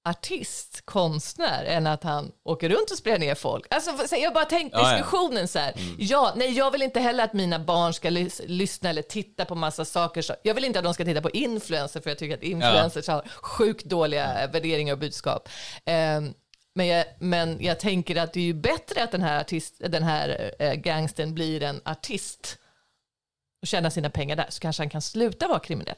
[0.08, 3.66] artist, konstnär, än att han åker runt och spelar ner folk.
[3.70, 4.96] Alltså, så jag bara tänkt Ja, ja.
[4.96, 5.72] diskussionen så här.
[5.98, 9.54] Ja, nej, jag vill inte heller att mina barn ska lys- lyssna eller titta på
[9.54, 10.22] massa saker.
[10.22, 13.08] Så, jag vill inte att de ska titta på influencers, för jag tycker att influencers
[13.08, 15.48] har sjukt dåliga värderingar och budskap.
[15.84, 16.34] Ehm,
[16.78, 20.02] men jag, men jag tänker att det är ju bättre att den här, artist, den
[20.02, 22.58] här eh, gangsten blir en artist
[23.62, 25.96] och tjäna sina pengar där, så kanske han kan sluta vara kriminell.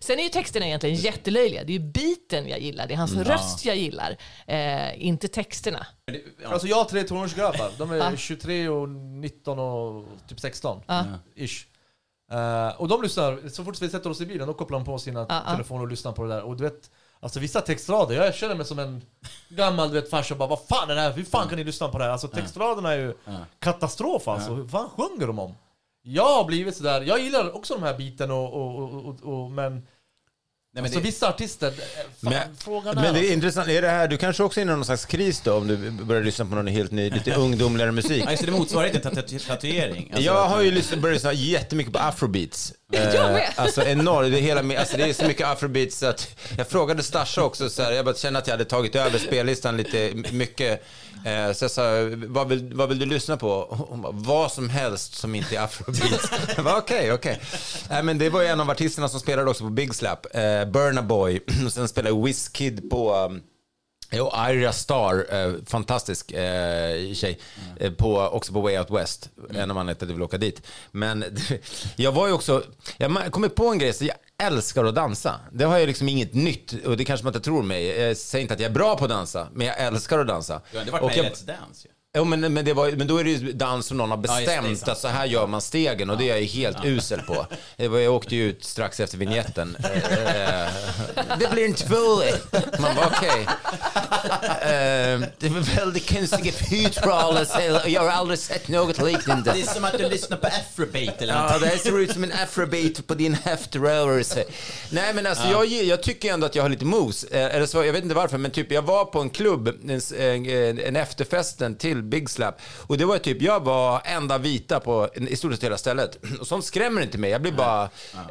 [0.00, 1.64] Sen är ju texterna egentligen jättelöjliga.
[1.64, 5.86] Det är ju biten jag gillar, det är hans röst jag gillar, eh, inte texterna.
[6.46, 8.16] Alltså jag har tre tonårsgrabbar, de är Ja.
[8.16, 10.82] 23 och 19 och typ 16.
[11.34, 11.66] Ish.
[12.32, 14.98] Eh, och de lyssnar, så fort vi sätter oss i bilen, då kopplar de på
[14.98, 15.44] sina ja.
[15.50, 16.42] telefoner och lyssnar på det där.
[16.42, 19.02] Och du vet, alltså vissa textrader, jag känner mig som en
[19.48, 21.12] gammal du vet, farsa och bara Vad fan är det här?
[21.12, 22.10] Hur fan kan ni lyssna på det här?
[22.10, 23.14] Alltså textraderna är ju
[23.58, 24.54] katastrof alltså.
[24.54, 25.54] Hur fan sjunger de om?
[26.02, 29.50] Jag har blivit sådär, jag gillar också de här biten och, och, och, och, och
[29.50, 29.86] men
[30.72, 33.32] Nej, men alltså det, vissa artister, eh, fan, Men, frågan är men det är alltså.
[33.32, 35.66] intressant, är det här, du kanske också är inne i någon slags kris då om
[35.66, 38.24] du börjar lyssna på någon helt ny, lite ungdomligare musik?
[38.26, 40.10] ja, just det, motsvarar inte en tatu- tatuering.
[40.12, 42.72] Alltså, jag har ju lyssnat, börjat lyssna jättemycket på afrobeats.
[42.92, 43.42] Jag med.
[43.42, 47.42] Eh, alltså enormt, det hela, alltså, det är så mycket afrobeats att jag frågade Stasha
[47.42, 50.84] också så här, jag bara kände att jag hade tagit över spellistan lite mycket.
[51.24, 51.82] Eh, så jag sa,
[52.26, 53.66] vad vill, vad vill du lyssna på?
[53.88, 56.30] Hon bara, vad som helst som inte är afrobeats.
[56.56, 57.40] Jag bara, okej, okej.
[57.90, 60.64] Nej, men det var ju en av artisterna som spelade också på Big Slap, eh,
[60.64, 63.42] Burna Boy, och sen spelade Wizkid på um,
[64.10, 67.38] Jo, Ira Star, eh, fantastisk eh, tjej,
[67.80, 69.30] eh, på, också på Way Out West.
[69.50, 70.62] En av anledningarna vill åka dit.
[70.90, 71.24] Men
[71.96, 72.62] jag var ju också,
[72.96, 74.16] jag kom på en grej, så jag
[74.46, 75.40] älskar att dansa.
[75.52, 77.86] Det har jag liksom inget nytt, och det kanske man inte tror mig.
[77.86, 80.60] Jag säger inte att jag är bra på att dansa, men jag älskar att dansa.
[80.70, 81.97] Du har ändå varit Och med i Let's Dance ju.
[82.16, 84.20] Jo, men, men, det var, men då är det ju dans som någon har Ja,
[84.22, 84.88] bestämt sant.
[84.88, 87.46] att så här gör man stegen och det är jag helt usel på.
[87.76, 89.76] Jag åkte ju ut strax efter vignetten.
[91.38, 92.22] Det blir en två.
[92.78, 93.46] Man bara okej.
[94.62, 97.88] Eh, det var väldigt konstiga futraler.
[97.88, 99.52] Jag har aldrig sett något liknande.
[99.52, 102.24] Det är som att du lyssnar på afrobeat eller Ja, det här ser ut som
[102.24, 104.44] en afrobeat på din höftrörelse.
[104.90, 107.24] Nej, men alltså jag, ge- jag tycker ändå att jag har lite mos.
[107.24, 110.00] Eh, Eller så, jag vet inte varför, men typ jag var på en klubb, en,
[110.18, 112.60] en, en efterfesten till Big Slap.
[112.86, 116.18] Och det var typ, jag var enda vita på i stort sett hela stället.
[116.40, 117.30] Och sånt skrämmer inte mig.
[117.30, 117.82] Jag blir bara,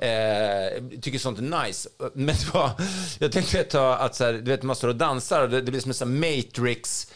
[0.01, 1.89] eh, tycker sånt är nice.
[2.13, 2.71] Men det var,
[3.19, 5.71] jag tänkte ta att så här, du vet, man står och dansar och det, det
[5.71, 7.07] blir som en sån Matrix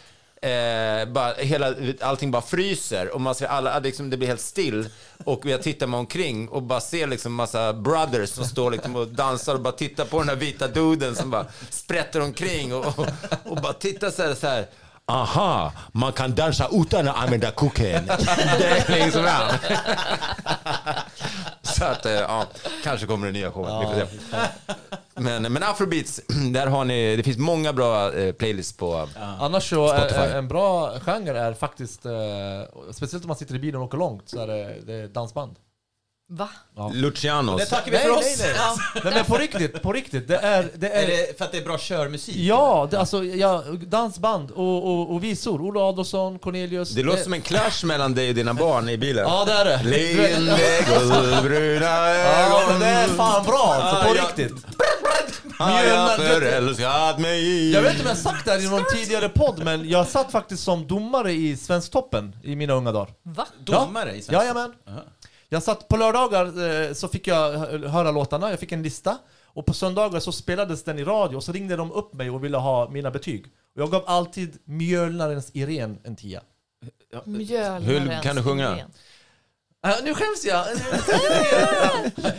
[0.44, 4.90] Eh, bara, hela, allting bara fryser och man ser alla, liksom, det blir helt still.
[5.26, 9.08] Och jag tittar mig omkring och bara ser liksom massa brothers som står liksom och
[9.08, 13.08] dansar och bara tittar på den här vita duden som bara sprätter omkring och, och,
[13.44, 14.66] och bara tittar så här, så här.
[15.06, 18.06] Aha, man kan dansa utan att använda kuken.
[18.60, 19.50] Det är liksom ja.
[21.62, 22.46] Så att, eh, ja,
[22.84, 23.88] kanske kommer det nya showen.
[23.96, 24.06] Se.
[25.16, 26.22] Men, men afrobeats,
[26.54, 29.08] där har ni, det finns många bra eh, playlists på.
[29.40, 30.16] Annars så Spotify.
[30.16, 32.12] är, en bra genre är faktiskt, eh,
[32.92, 35.56] speciellt om man sitter i bilen och åker långt, så är det, det är dansband.
[36.34, 36.50] Va?
[36.94, 37.62] Lucianos.
[37.62, 38.39] Det tackar vi Nej, för nej, oss.
[38.39, 39.02] nej.
[39.04, 40.28] Nej men på riktigt, på riktigt.
[40.28, 40.70] Det är...
[40.76, 42.36] Det Är är det för att det är bra körmusik?
[42.36, 45.62] ja, det, alltså ja, dansband och, och, och visor.
[45.62, 46.89] Ola Adolfsson, Cornelius.
[46.89, 49.26] Det låter som en clash mellan dig och dina barn i bilen.
[49.28, 49.84] Ja det är det.
[49.84, 52.80] Leende guldbruna Ja ögon.
[52.80, 54.65] det är fan bra alltså, på Ja, riktigt.
[55.60, 57.74] Har jag förälskat mig i.
[57.74, 60.08] Jag vet inte om jag har sagt det här i någon tidigare podd, men jag
[60.08, 63.10] satt faktiskt som domare i Svensktoppen i mina unga dagar.
[63.24, 63.46] Va?
[63.65, 64.34] Domare i svenska?
[64.34, 64.74] Jajamän.
[65.54, 66.46] Jag satt på lördagar
[66.88, 69.18] eh, så fick jag hö- höra låtarna, jag fick en lista.
[69.54, 72.44] Och på söndagar så spelades den i radio och så ringde de upp mig och
[72.44, 73.46] ville ha mina betyg.
[73.76, 76.42] Och jag gav alltid Mjölnarens Irene en tia.
[77.26, 78.64] Mjölnarens Hur kan du sjunga?
[78.72, 78.86] Irene.
[79.88, 80.64] Äh, nu skäms jag!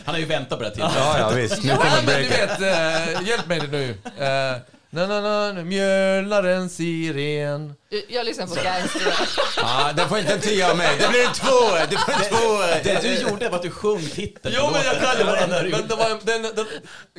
[0.05, 0.97] Han har ju väntat på det här tillfället.
[0.97, 1.63] Ja, ja visst.
[1.63, 3.89] Nu Ja, kommer men du vet, eh, hjälp mig nu.
[3.89, 5.21] Uh, na, na,
[5.53, 7.73] na, Mjölnarens Irene.
[8.07, 9.13] Jag lyssnar på gangster.
[9.57, 10.97] Ja, den får inte en tia av mig.
[10.99, 11.59] Det blir en två.
[11.89, 12.57] Det får en två.
[12.83, 14.55] Det du gjorde var att du sjöng titeln.
[14.57, 14.93] Jo men jag
[15.25, 16.65] var den, men det var, den, den,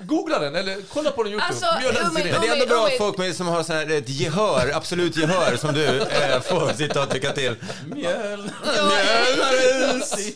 [0.07, 1.49] googla den, eller kolla på den youtube.
[1.49, 1.67] Alltså.
[2.13, 5.17] Men det är ändå bra att folk med, som har sån här, ett gehör, absolut
[5.17, 7.57] gehör, som du eh, får sitta och tycka till.
[7.87, 8.51] Mjöl.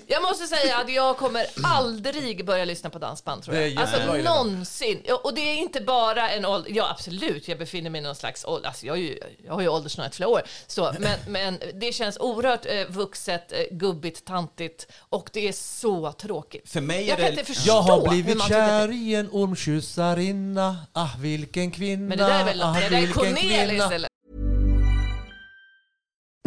[0.06, 3.78] Jag måste säga att jag kommer aldrig börja lyssna på dansband tror jag.
[3.78, 5.02] Alltså någonsin.
[5.22, 8.44] Och det är inte bara en ålder, ja absolut, jag befinner mig i någon slags
[8.44, 10.42] ålder, alltså jag, är ju, jag har ju åldersnöat flera år.
[10.66, 16.12] Så, men, men det känns oerhört eh, vuxet, eh, gubbigt, tantigt och det är så
[16.12, 16.68] tråkigt.
[16.68, 17.30] För mig är Jag kan det...
[17.30, 21.08] inte förstå Jag har hur blivit man tycker att kär det- i en ormkyssarinna, ah
[21.20, 23.94] vilken kvinna, Men det där är väl ah, det där är vilken Cornelis kvinna.
[23.94, 24.08] eller?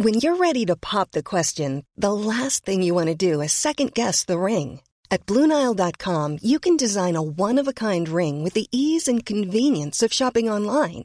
[0.02, 3.52] When you're ready to pop the question, the last thing you want to do is
[3.52, 4.80] second guess the ring.
[5.10, 9.26] At Bluenile.com, you can design a one of a kind ring with the ease and
[9.26, 11.04] convenience of shopping online.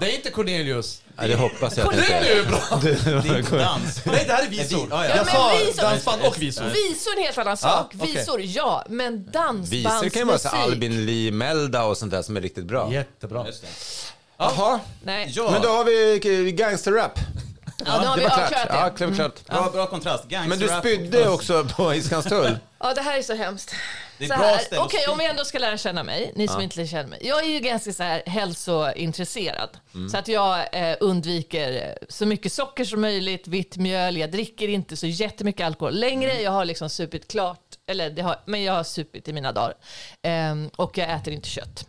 [0.00, 1.02] Det är inte Cornelius.
[1.16, 2.80] Ja, det hoppas jag att det Det är inte ju bra.
[2.82, 4.04] Det är inte dans.
[4.04, 4.86] Nej, det här är visor.
[4.90, 5.16] Ja, ja.
[5.16, 6.64] Jag men sa visor- dansband och visor.
[6.64, 7.92] Visor är en helt annan sak.
[7.94, 8.12] okej.
[8.14, 8.84] Visor, ja.
[8.88, 10.12] Men Visor dansbandsmusik.
[10.12, 12.92] kan ju vara så Albin Lee Melda och sånt där som är riktigt bra.
[12.92, 13.46] Jättebra.
[14.38, 15.32] Jaha, Nej.
[15.36, 17.18] Ja, men då har vi gangsterrap.
[17.78, 18.66] Ja, då har vi Det var ja, klart.
[18.68, 18.68] klart
[19.00, 19.46] Ja, klart, klart.
[19.46, 20.24] bra, bra kontrast.
[20.46, 22.58] Men du spydde också på Iskanstull.
[22.80, 23.74] Ja, det här är så hemskt.
[24.20, 26.48] Det är Så ett bra här, Okej, om vi ändå ska lära känna mig, ni
[26.48, 27.18] som inte känner mig.
[27.22, 29.70] Jag är ju ganska så här hälsointresserad.
[30.10, 34.68] Så att jag eh, undviker eh, så mycket socker som möjligt, vitt mjöl, jag dricker
[34.68, 36.40] inte så jättemycket alkohol längre.
[36.40, 39.74] Jag har liksom supit klart, eller har, men jag har supit i mina dagar.
[40.22, 41.86] Ehm, och jag äter inte kött.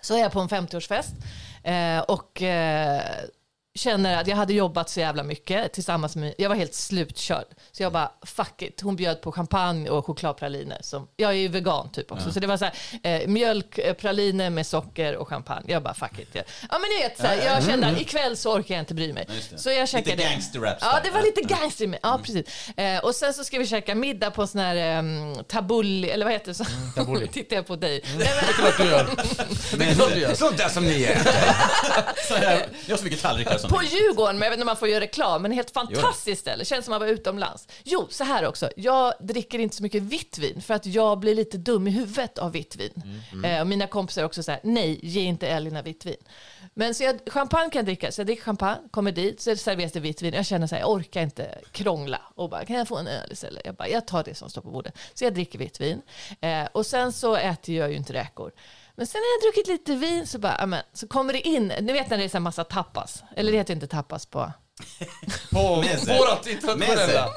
[0.00, 1.12] Så är jag på en 50-årsfest
[1.64, 3.02] eh, och eh,
[3.76, 7.46] känner att jag hade jobbat så jävla mycket tillsammans med, jag var helt slutkörd.
[7.72, 8.80] Så jag bara, fuck it.
[8.80, 10.78] Hon bjöd på champagne och chokladpraliner.
[10.82, 12.32] Som, jag är ju vegan typ också.
[12.32, 15.72] Så det var så här, eh, mjölkpraliner med socker och champagne.
[15.72, 16.28] Jag bara, fuck it.
[16.34, 19.12] Ja, men ni vet, så här, jag kände att ikväll så orkar jag inte bry
[19.12, 19.28] mig.
[19.50, 19.58] Det.
[19.58, 20.16] Så jag käkade...
[20.16, 21.98] Lite gangsterrap Ja, det var lite gangster.
[22.02, 22.68] Ja, precis.
[22.76, 26.32] Eh, och sen så ska vi käka middag på sån här um, tabulli, eller vad
[26.32, 26.54] heter det?
[26.54, 26.64] Så,
[26.96, 27.30] tabbouleh.
[27.32, 28.00] tittar jag på dig.
[28.04, 28.18] Mm.
[28.18, 29.08] Nej, men, Klart du gör.
[29.78, 30.34] Det är klart du gör.
[30.34, 31.32] Sånt där som ni äter.
[32.28, 33.84] Så här, Jag har så mycket tallrikar som På.
[33.84, 36.64] Djurgården, men jag vet inte om man får göra reklam, men helt fantastiskt ställe.
[36.64, 37.68] Känns som att man var utomlands.
[37.84, 38.70] Jo, så här också.
[38.76, 42.38] Jag dricker inte så mycket vitt vin för att jag blir lite dum i huvudet
[42.38, 43.22] av vitt vin.
[43.44, 46.16] Eh, och mina kompisar också så här, nej, ge inte Elina vitt vin.
[46.74, 49.92] Men så jag, champagne kan jag dricka, så jag dricker champagne, kommer dit, så serveras
[49.92, 50.34] det vitt vin.
[50.34, 53.32] Jag känner så här, jag orkar inte krångla och bara, kan jag få en öl
[53.32, 53.62] istället?
[53.64, 54.98] Jag bara, jag tar det som står på bordet.
[55.14, 56.02] Så jag dricker vitt vin.
[56.40, 58.52] Eh, och sen så äter jag ju inte räkor.
[58.96, 61.92] Men sen när jag druckit lite vin så bara, amen, så kommer det in, ni
[61.92, 64.52] vet när det är så massa tapas, eller det heter inte tapas på
[65.52, 65.58] På
[66.06, 67.28] vårat internationella.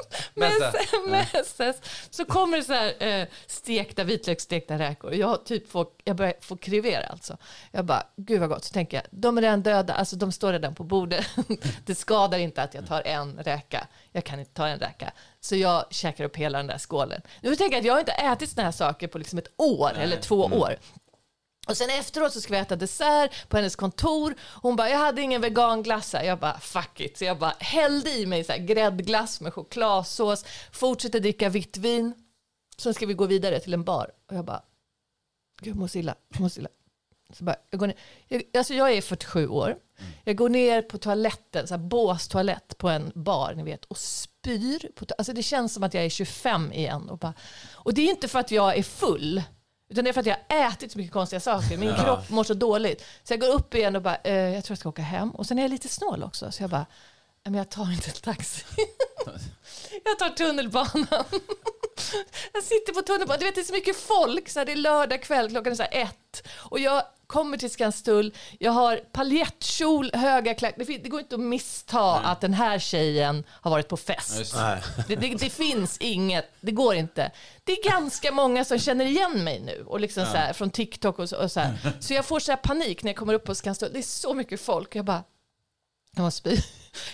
[1.08, 1.76] Messes,
[2.10, 5.14] så kommer det så här eh, stekta vitlöksstekta räkor.
[5.14, 7.38] Jag typ får, jag börjar få krevera alltså.
[7.72, 8.64] Jag bara, gud vad gott.
[8.64, 11.26] Så tänker jag, de är redan döda, alltså de står redan på bordet.
[11.86, 13.88] det skadar inte att jag tar en räka.
[14.12, 15.12] Jag kan inte ta en räka.
[15.42, 17.22] Så jag käkar upp hela den där skålen.
[17.42, 19.92] Nu tänker jag att jag har inte ätit såna här saker på liksom ett år
[19.98, 20.76] eller två år.
[21.70, 24.36] Och sen efteråt så ska vi äta dessert på hennes kontor.
[24.62, 26.24] Hon bara, jag hade ingen veganglass här.
[26.24, 27.18] Jag bara, fuck it.
[27.18, 32.14] Så jag bara hällde i mig så här gräddglass med chokladsås, fortsätter dricka vitt vin.
[32.78, 34.12] Sen ska vi gå vidare till en bar.
[34.30, 34.62] Och jag bara,
[35.62, 36.70] gud jag mår så illa, jag mår så illa.
[37.34, 37.98] Så bara, jag, går ner.
[38.28, 39.78] Jag, alltså jag är 47 år.
[40.24, 44.92] Jag går ner på toaletten, så här båstoalett på en bar, ni vet, och spyr.
[44.96, 47.10] På alltså det känns som att jag är 25 igen.
[47.10, 47.34] Och, bara,
[47.74, 49.44] och det är inte för att jag är full,
[49.90, 51.78] utan det är för att jag har ätit så mycket konstiga saker.
[51.78, 53.06] Min kropp mår så dåligt.
[53.24, 55.32] Så jag går upp igen och bara, eh, jag tror jag ska åka hem.
[55.32, 56.86] Och sen är jag lite snål också, så jag bara,
[57.44, 58.64] "Nej, men jag tar inte en taxi.
[60.06, 61.08] jag tar tunnelbanan.
[62.54, 64.76] Jag sitter på tunnelbanan, du vet det är så mycket folk, så här, det är
[64.76, 66.48] lördag kväll, klockan är så här ett.
[66.56, 70.86] Och jag kommer till Skanstull, jag har paljettkjol, höga klackar.
[70.86, 74.54] Det, går inte att missta att den här tjejen har varit på fest.
[75.08, 77.32] Det, det, det finns inget, det går inte.
[77.64, 81.20] Det är ganska många som känner igen mig nu, och liksom så här, från TikTok
[81.20, 81.74] och så, och så här.
[82.00, 83.94] Så jag får så här panik när jag kommer upp på Skanstull.
[83.94, 85.24] Det är så mycket folk, jag bara,
[86.16, 86.62] jag måste spy.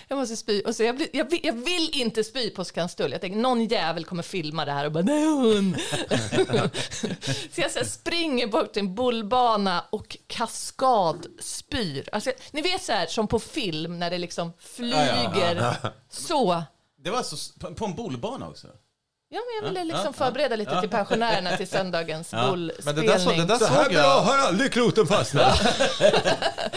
[0.08, 0.62] Jag måste spy.
[0.62, 3.12] Och så jag, blir, jag, vill, jag vill inte spy på Skanstull.
[3.12, 5.76] Jag tänker någon jävel kommer filma det här och bara nej hon.
[7.52, 12.10] så jag så här, springer bort till en bullbana och kaskadspyr.
[12.12, 15.76] Alltså, ni vet så här som på film när det liksom flyger.
[16.10, 16.64] Så.
[17.04, 18.68] Det var så, på, en bolbana också?
[19.30, 22.50] Ja, men jag ville liksom förbereda lite till pensionärerna till söndagens Ja.
[22.50, 22.96] bollspelning.
[22.96, 24.22] Men det där, så, det där Så här såg bra jag.
[24.22, 25.62] har aldrig kloten fastnat.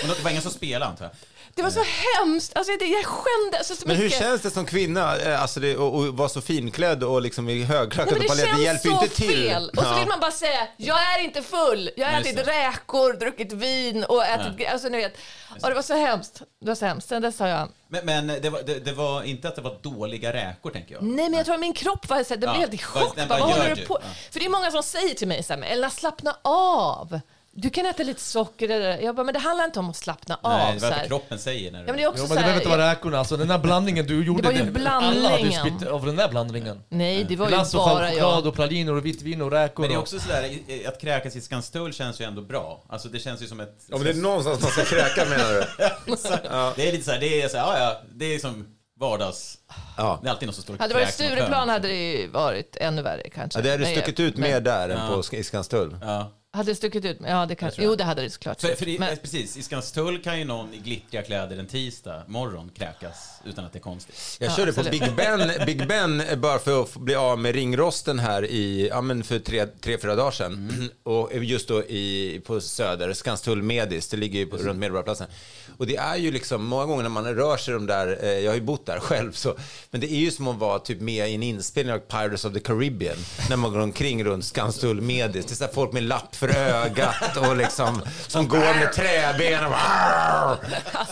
[0.03, 1.13] Men det var ingen som spelade antar jag?
[1.55, 1.83] Det var så
[2.19, 2.57] hemskt.
[2.57, 5.77] Alltså, det, jag skämde alltså, så Men hur känns det som kvinna eh, alltså det,
[5.77, 8.45] och, och vara så finklädd och liksom i högklackat och det palett?
[8.45, 9.29] Det känns hjälper ju så inte till.
[9.29, 9.69] fel.
[9.77, 9.99] Och så Ja.
[9.99, 11.91] vill man bara säga, jag är inte full.
[11.97, 14.69] Jag har ätit räkor, druckit vin och ätit...
[14.73, 15.15] Alltså, ni vet.
[15.63, 16.43] Och det var så hemskt.
[16.61, 17.09] Det var så hemskt.
[17.09, 17.69] Sen dess har jag...
[17.91, 21.03] Men, men det, var, det, det var inte att det var dåliga räkor, tänker jag.
[21.03, 22.53] Nej, men jag tror att min kropp var så här, det Ja.
[22.53, 23.17] blev helt i Vad- chock.
[23.17, 23.87] vad vad gör håller du?
[23.87, 23.99] på?
[24.03, 24.09] Ja.
[24.31, 27.21] För det är många som säger till mig så här, Ella slappna av.
[27.61, 28.69] Du kan äta lite socker.
[28.69, 30.75] eller- Jag bara, men det handlar inte om att slappna Nej, av.
[30.75, 30.99] det så var här.
[31.01, 31.73] vad kroppen säger.
[31.73, 31.85] När du...
[31.85, 33.59] Ja, men det är också Jo, men det behöver inte vara räkorna, alltså den där
[33.59, 34.43] blandningen du gjorde.
[34.43, 35.79] var ju Alla hade ju blandningen.
[35.79, 36.83] spytt av den där blandningen.
[36.89, 38.47] Nej, det var ju Glass och bara choklad jag.
[38.47, 39.83] och praliner och vitt vin och räkor.
[39.83, 40.51] Men det är också sådär,
[40.89, 42.83] att kräkas i Skanstull känns ju ändå bra.
[42.89, 43.85] Alltså det känns ju som ett...
[43.89, 45.65] Ja, men det är någonstans man ska kräka menar du?
[46.77, 48.67] Det är lite såhär, det är såhär, ja ja, det är som
[49.01, 49.59] vardags...
[49.97, 50.19] Ja.
[50.23, 52.77] Det är alltid någon som står och Hade det varit Stureplan hade det ju varit
[52.81, 53.59] ännu värre kanske.
[53.59, 55.23] Ja, det hade stuckit ut mer där än Ja.
[55.31, 55.97] på i Skanstull.
[56.03, 56.33] Ja.
[56.59, 57.19] Hade det stuckit ut?
[57.27, 57.83] Ja, det kanske.
[57.83, 58.61] Jo, det hade det såklart.
[58.61, 62.23] För, för det, Men- precis, i Skanstull kan ju någon i glittriga kläder en tisdag
[62.27, 64.37] morgon kräkas utan att det är konstigt.
[64.41, 65.01] Jag Ja, körde på absolut.
[65.01, 69.01] Big Ben, Big Ben eh, bara för att bli av med ringrosten här i, ja
[69.01, 70.89] men för tre, tre fyra dagar sedan.
[71.03, 75.27] Och just då i, på Söder, Skanstull Medis, det ligger ju på, runt Medborgarplatsen.
[75.77, 78.51] Och det är ju liksom, många gånger när man rör sig de där, eh, jag
[78.51, 79.57] har ju bott där själv, så,
[79.91, 82.53] men det är ju som att vara typ med i en inspelning av Pirates of
[82.55, 83.17] the Caribbean,
[83.51, 85.47] när man går omkring runt Skanstull Medis.
[85.47, 89.65] Det är så folk med lapp för för ögat och liksom, som går med träben
[89.65, 89.73] och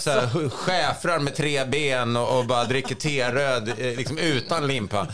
[0.02, 5.06] så här, schäfrar med tre ben och, och bara dricker teröd eh, liksom utan limpa.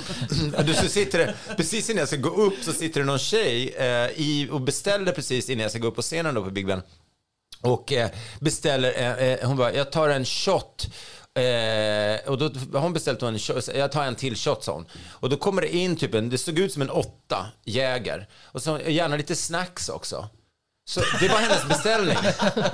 [0.64, 3.74] Du, så sitter det, precis innan jag ska gå upp så sitter det någon tjej
[3.78, 6.66] eh, i, och beställer precis innan jag ska gå upp på scenen då på Big
[6.66, 6.82] Ben.
[7.60, 8.10] Och eh,
[8.40, 10.86] beställer, eh, eh hon bara, jag tar en shot.
[11.34, 14.86] Eh, och då har hon beställt en shot, jag tar en till shot sa hon.
[15.10, 18.28] Och då kommer det in typ en, det såg ut som en åtta jäger.
[18.44, 20.28] Och så gärna lite snacks också.
[20.84, 22.16] Så det var hennes beställning.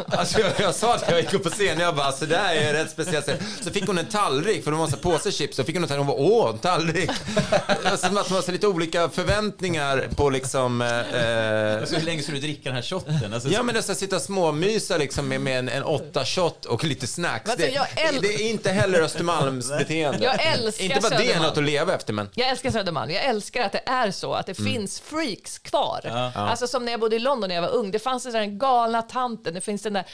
[0.09, 2.55] Alltså jag, jag sa att jag gick upp på scen, jag bara, så det här
[2.57, 3.27] är rätt speciellt.
[3.65, 5.83] Så fick hon en tallrik, för det var en massa påse chips, så fick hon
[5.83, 7.11] en tallrik, hon bara, åh, en tallrik.
[7.83, 10.83] Det var som att hon hade lite olika förväntningar på liksom...
[10.83, 10.89] Eh,
[11.81, 13.35] Alltså, hur länge ska du dricka den här shotten?
[13.35, 15.83] Alltså, Ja men det är så att sitta och småmysa liksom med, med en, en
[15.83, 17.51] åtta shot och lite snacks.
[17.51, 20.25] Alltså, det, det är inte heller Östermalms beteende.
[20.25, 22.29] Jag älskar Inte bara det är något att leva efter men.
[22.35, 23.11] Jag älskar Södermalm.
[23.11, 24.73] Jag älskar att det är så, att det Mm.
[24.73, 26.31] finns freaks kvar.
[26.35, 27.91] Alltså som när jag bodde i London när jag var ung.
[27.99, 30.05] Det fanns den där galna tanten, det finns den där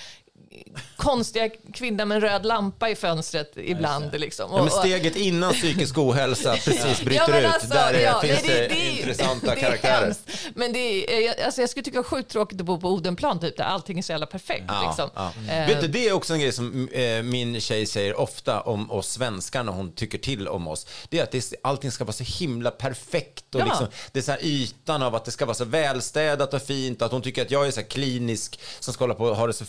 [0.96, 4.20] konstiga kvinnan med en röd lampa i fönstret ibland.
[4.20, 4.46] Liksom.
[4.50, 7.46] Ja, men Och- och- steget innan psykisk ohälsa precis bryter Ja, men ut.
[7.54, 10.04] alltså, där är, ja, finns nej, det, är- intressanta det är karaktärer.
[10.04, 10.30] hemskt.
[10.54, 12.88] Men det är, jag, alltså jag skulle tycka det var sjukt tråkigt att bo på
[12.88, 14.64] Odenplan, typ, där allting är så jävla perfekt.
[14.68, 15.10] Ja, liksom.
[15.14, 15.32] ja.
[15.54, 18.90] Eh, Vet du, det är också en grej som eh, min tjej säger ofta om
[18.90, 20.86] oss svenskar när hon tycker till om oss.
[21.08, 23.54] Det är att det, är- allting ska vara så himla perfekt.
[23.54, 23.64] Och Ja.
[23.64, 27.02] liksom, det är så här ytan av att det ska vara så välstädat och fint.
[27.02, 29.46] Att hon tycker att jag är så här klinisk som ska hålla på och ha
[29.46, 29.64] det så...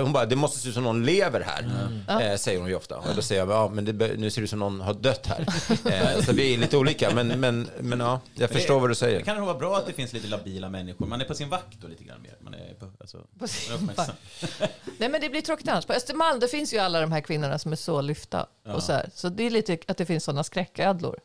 [0.00, 1.62] Hon bara, det måste se ut som någon lever här.
[2.08, 2.96] Eh, säger hon ju ofta.
[2.98, 5.26] Och då säger jag, ja men det, nu ser det ut som någon har dött
[5.26, 5.46] här.
[5.88, 7.14] Eh, så vi är lite olika.
[7.14, 9.20] Men, men, men ja, jag förstår vad du Det säger.
[9.20, 11.06] kan nog vara bra att det finns lite labila människor.
[11.06, 12.36] Man är på sin vakt då lite grann mer.
[12.40, 13.90] Man är på, alltså, På sin.
[14.98, 15.86] Nej men det blir tråkigt annars.
[15.86, 18.46] På Östermalm det finns ju alla de här kvinnorna som är så lyfta.
[18.74, 19.10] Och så, här.
[19.14, 21.18] så det är lite att det finns sådana skräcködlor.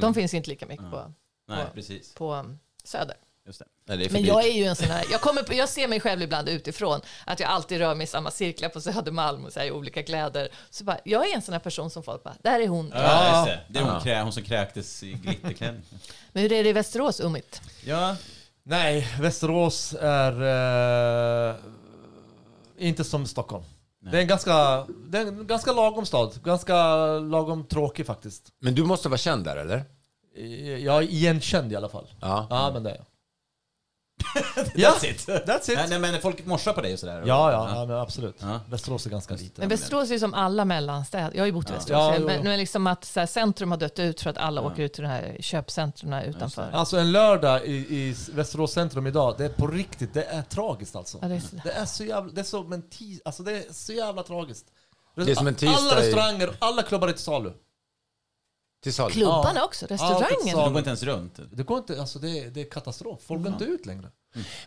[0.00, 1.12] De finns inte lika mycket på,
[1.48, 2.14] Nej, på, precis.
[2.14, 3.16] på um, Söder.
[3.46, 3.64] Just det.
[3.88, 6.00] Nej, det Men jag är ju en sån här, jag, kommer, på- jag ser mig
[6.00, 9.60] själv ibland utifrån, att jag alltid rör mig i samma cirklar på Södermalm och så
[9.60, 10.48] här, i olika kläder.
[10.70, 12.92] Så bara, jag är en sån här person som folk bara, där är hon.
[12.94, 13.60] Ja, det.
[13.68, 15.82] Det är hon, krä, hon som kräktes i glitterklänning.
[16.32, 17.60] Men hur är det i Västerås, Umit?
[17.84, 18.16] Ja,
[18.64, 20.42] Nej, Västerås är
[21.50, 21.56] eh,
[22.78, 23.64] inte som Stockholm.
[24.10, 26.42] Det är, en ganska, det är en ganska lagom stad.
[26.44, 28.48] Ganska lagom tråkig faktiskt.
[28.60, 29.84] Men du måste vara känd där, eller?
[30.78, 32.10] Jag är igenkänd i alla fall.
[32.20, 32.46] Ja.
[32.50, 33.04] Ja, men det är jag.
[34.74, 35.28] ja, that's it.
[35.28, 35.76] that's it.
[35.78, 37.22] Nej, nej, men folk morsar på dig och sådär.
[37.26, 38.36] Ja, ja, ja men absolut.
[38.38, 38.60] Ja.
[38.68, 39.52] Västerås är ganska liten.
[39.56, 41.30] Men Västerås är ju som alla mellanstäder.
[41.34, 42.14] Jag har ju bott i Västerås.
[42.18, 44.82] Ja, men, men liksom att så här, centrum har dött ut för att alla åker
[44.82, 46.70] ut till de här köpcentrum utanför.
[46.72, 50.96] Alltså en lördag i, i Västerås centrum idag, det är på riktigt, det är tragiskt
[50.96, 51.18] alltså.
[51.22, 53.92] Ja, det är så- Det är så jävla, det är tis, alltså det är så
[53.92, 54.66] jävla tragiskt.
[55.16, 57.52] Det är som en tisdag Alla restauranger, alla klubbar är till salu.
[58.82, 59.12] Till salu.
[59.12, 59.64] Klubbarna Ja.
[59.64, 60.56] också, Ja, restaurangen.
[60.56, 61.38] De går inte ens runt.
[61.52, 63.20] Det går inte, alltså det är, det är katastrof.
[63.26, 64.06] Folk går inte ut längre.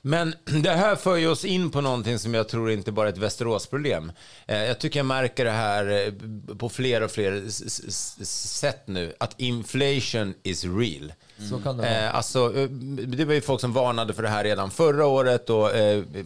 [0.01, 3.11] Men det här för ju oss in på någonting som jag tror inte bara är
[3.13, 4.11] ett Västeråsproblem.
[4.47, 7.43] Eh, Jag tycker jag märker det här eh, på fler och fler
[8.25, 11.13] sätt nu, att inflation is real.
[11.49, 11.95] Så kan det vara.
[12.05, 15.49] Eh, alltså, eh, det var ju folk som varnade för det här redan förra året
[15.49, 15.69] och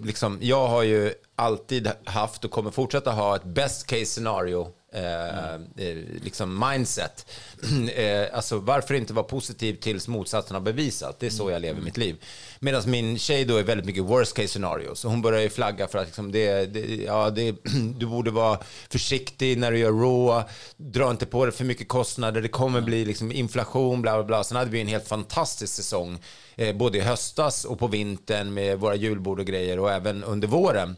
[0.03, 5.53] liksom, jag har ju alltid haft och kommer fortsätta ha ett best case scenario eh,
[5.53, 7.25] eh, liksom mindset.
[7.95, 11.19] eh, alltså varför inte vara positiv tills motsatsen har bevisat?
[11.19, 12.23] Det är så jag lever mitt liv.
[12.59, 14.95] Medan min tjej då är väldigt mycket worst case scenario.
[14.95, 17.51] Så hon börjar ju flagga för att liksom det, det, ja, det,
[17.97, 18.59] du borde vara
[18.89, 20.49] försiktig när du gör raw.
[20.77, 22.41] Dra inte på dig för mycket kostnader.
[22.41, 24.43] Det kommer bli liksom inflation, bla bla bla.
[24.43, 26.17] Sen hade vi en helt fantastisk säsong.
[26.55, 30.47] Eh, både i höstas och på vintern med våra julbord och grejer och även under
[30.47, 30.95] våren.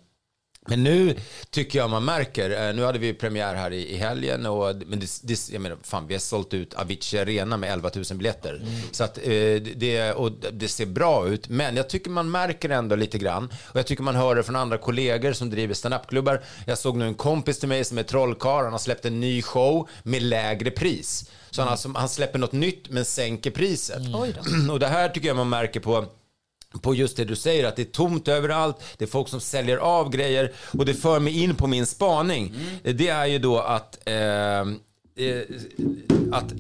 [0.68, 1.16] Men nu
[1.50, 5.00] tycker jag man märker, eh, nu hade vi premiär här i, i helgen och men
[5.00, 8.56] det, det, jag menar, fan, vi har sålt ut Avicii Arena med 11 000 biljetter.
[8.56, 8.82] Mm.
[8.92, 12.96] Så att, eh, det, och det ser bra ut, men jag tycker man märker ändå
[12.96, 16.44] lite grann och jag tycker man hör det från andra kollegor som driver standupklubbar.
[16.66, 19.42] Jag såg nu en kompis till mig som är trollkarl, han har släppt en ny
[19.42, 21.30] show med lägre pris.
[21.52, 24.06] Så han, alltså, han släpper något nytt men sänker priset.
[24.06, 24.70] Mm.
[24.70, 26.06] Och det här tycker jag man märker på
[26.82, 29.78] på just det du säger, att det är tomt överallt, det är folk som säljer
[29.78, 32.56] av grejer och det för mig in på min spaning.
[32.84, 35.44] Det är ju då att, eh, eh,
[36.32, 36.54] att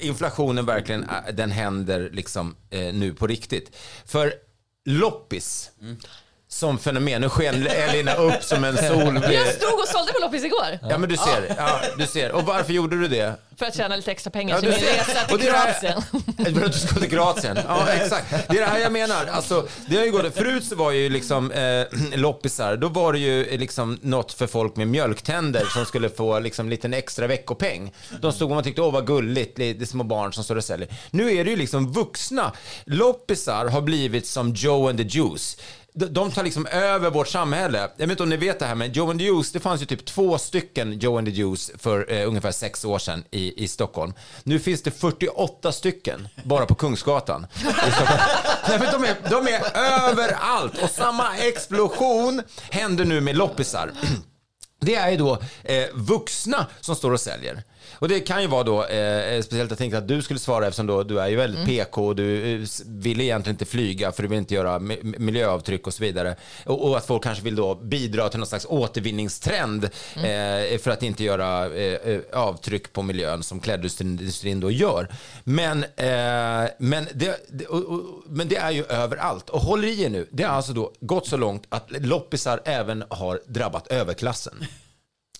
[0.00, 3.76] inflationen verkligen, eh, den händer liksom eh, nu på riktigt.
[4.04, 4.34] För
[4.84, 5.70] loppis,
[6.48, 9.20] som fenomen, nu sken Elina upp som en sol.
[9.32, 12.32] Jag stod och sålde på loppis igår Ja men du ser, ja, du ser.
[12.32, 13.34] Och varför gjorde du det?
[13.58, 14.86] för att tjäna lite extra pengar Ja, till min ser.
[14.86, 16.02] resa till Kroatien.
[16.56, 17.58] För att du ska till Kroatien.
[17.68, 18.30] Ja, exakt.
[18.30, 19.26] Det är det här jag menar.
[19.26, 23.18] Alltså, det har ju gått, förut så var ju liksom eh, loppisar, då var det
[23.18, 27.92] ju liksom något för folk med mjölktänder som skulle få liksom liten extra veckopeng.
[28.20, 30.64] De stod och man tyckte, åh vad gulligt, det är små barn som står och
[30.64, 30.88] säljer.
[31.10, 32.52] Nu är det ju liksom vuxna.
[32.84, 35.56] Loppisar har blivit som Joe and the Juice.
[35.98, 37.78] De- tar liksom över vårt samhälle.
[37.96, 39.82] Jag vet inte om ni vet det här, men Joe and the Juice, det fanns
[39.82, 43.64] ju typ två stycken Joe and the Juice för eh, ungefär sex år sedan i,
[43.64, 44.14] i Stockholm.
[44.42, 47.46] Nu finns det 48 stycken bara på Kungsgatan
[47.88, 48.20] i Stockholm.
[48.68, 49.76] Nej, men de, är, de är
[50.10, 53.90] överallt och samma explosion händer nu med loppisar.
[54.80, 57.62] Det är ju då eh, vuxna som står och säljer.
[57.94, 60.86] Och det kan ju vara då, eh, speciellt jag tänkte att du skulle svara eftersom
[60.86, 64.28] då, du är ju väldigt PK och du eh, vill egentligen inte flyga för du
[64.28, 66.36] vill inte göra mi- miljöavtryck och så vidare.
[66.64, 69.84] Och, och att folk kanske vill då bidra till någon slags återvinningstrend
[70.14, 75.08] eh, för att inte göra eh, eh, avtryck på miljön som klädindustrin då gör.
[75.44, 79.50] Men, eh, men, det, det, och, och, men det är ju överallt.
[79.50, 83.04] Och håll i er nu, det har alltså då gått så långt att loppisar även
[83.10, 84.64] har drabbat överklassen.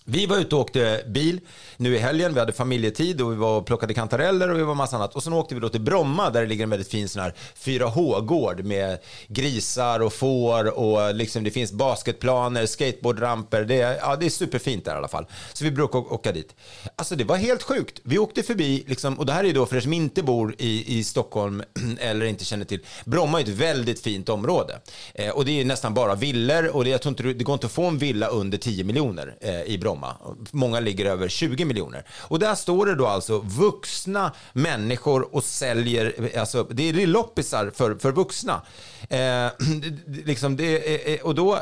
[0.09, 1.39] Vi var ute och åkte bil
[1.77, 2.33] nu i helgen.
[2.33, 5.15] Vi hade familjetid och vi var och plockade kantareller och vi var massa annat.
[5.15, 7.33] Och sen åkte vi då till Bromma där det ligger en väldigt fin sån här
[7.59, 13.63] 4H-gård med grisar och får och liksom det finns basketplaner, skateboardramper.
[13.63, 15.25] Det är, ja, det är superfint där i alla fall.
[15.53, 16.55] Så vi brukar åka dit.
[16.95, 17.99] Alltså det var helt sjukt.
[18.03, 20.99] Vi åkte förbi, liksom, och det här är då för er som inte bor i,
[20.99, 21.63] i Stockholm
[21.99, 22.79] eller inte känner till.
[23.05, 24.79] Bromma är ett väldigt fint område.
[25.13, 27.65] Eh, och det är nästan bara villor och det, jag tror inte, det går inte
[27.65, 29.96] att få en villa under 10 miljoner eh, i Bromma.
[30.51, 32.05] Många ligger över 20 miljoner.
[32.21, 37.95] Och där står det då alltså vuxna människor och säljer, alltså det är loppisar för,
[37.95, 38.61] för vuxna.
[39.09, 39.47] Eh,
[40.25, 41.59] liksom det, och då,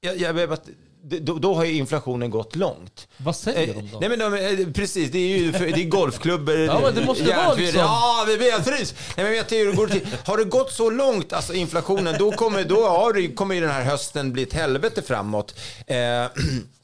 [0.00, 0.68] jag, jag, vet att-
[1.02, 3.08] då, då har ju inflationen gått långt.
[3.16, 3.98] Vad säger Eh, de då?
[4.00, 6.58] Nej men de, eh, precis, det är ju det är golfklubbor.
[6.66, 8.94] Ja, men det måste vara järnfyr- liksom- Ja, är Beatrice!
[9.16, 10.06] Nej men jag hur går till?
[10.24, 13.82] Har det gått så långt, alltså inflationen, då kommer, då har kommer ju den här
[13.84, 15.54] hösten bli ett helvete framåt.
[15.86, 15.96] Eh,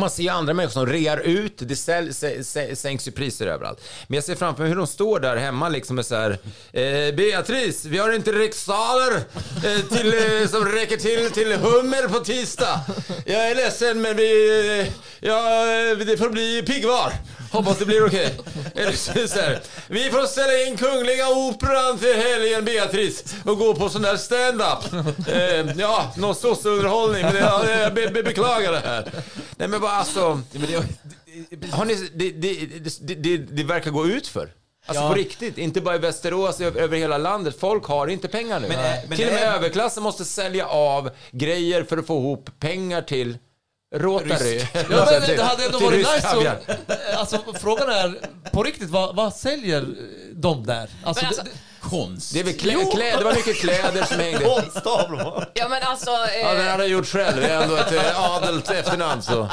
[0.00, 2.14] man ser ju andra människor som rear ut, det säl,
[2.76, 3.80] sänks ju priser överallt.
[4.06, 6.30] Men jag ser framför mig hur de står där hemma liksom med så här,
[6.72, 9.16] eh, Beatrice, vi har inte riksdaler
[9.64, 12.80] eh, till, eh, som räcker till till hummer på tisdag.
[13.26, 14.48] Jag är ledsen men vi,
[14.80, 17.12] eh, ja, eh, det får bli piggvar.
[17.56, 18.34] Hoppas det blir okej.
[18.74, 23.74] Eller så så här, Vi får ställa in Kungliga Operan till helgen Beatrice och gå
[23.74, 25.06] på sån där stand-up.
[25.28, 27.22] Eh, ja, någon sosseunderhållning.
[27.22, 29.12] Men det, ja, jag be, be, beklagar det här.
[29.56, 30.40] Nej men vad alltså.
[31.70, 34.52] Har ni, det, det, det, det, verkar gå ut för.
[34.86, 35.08] Alltså Ja.
[35.08, 37.56] på riktigt, inte bara i Västerås, över, över hela landet.
[37.60, 38.68] Folk har inte pengar nu.
[38.68, 42.18] Men, eh, men till och med är- överklassen måste sälja av grejer för att få
[42.18, 43.38] ihop pengar till
[43.98, 44.58] Rotary.
[44.74, 48.14] Ja, men det hade ändå varit nice att, Alltså frågan är,
[48.50, 49.84] på riktigt, vad, vad säljer
[50.32, 50.90] de där?
[51.04, 51.50] Alltså, alltså- det,
[51.90, 52.32] Konst.
[52.32, 54.44] Det, är väl klä, klä, det var mycket kläder som hängde.
[54.44, 55.44] konstavlor.
[55.54, 56.10] Ja men alltså,
[56.42, 57.36] Ja, den eh, hade jag gjort själv.
[57.36, 59.22] Det är ändå ett eh, adelt efternamn.
[59.22, 59.48] Så.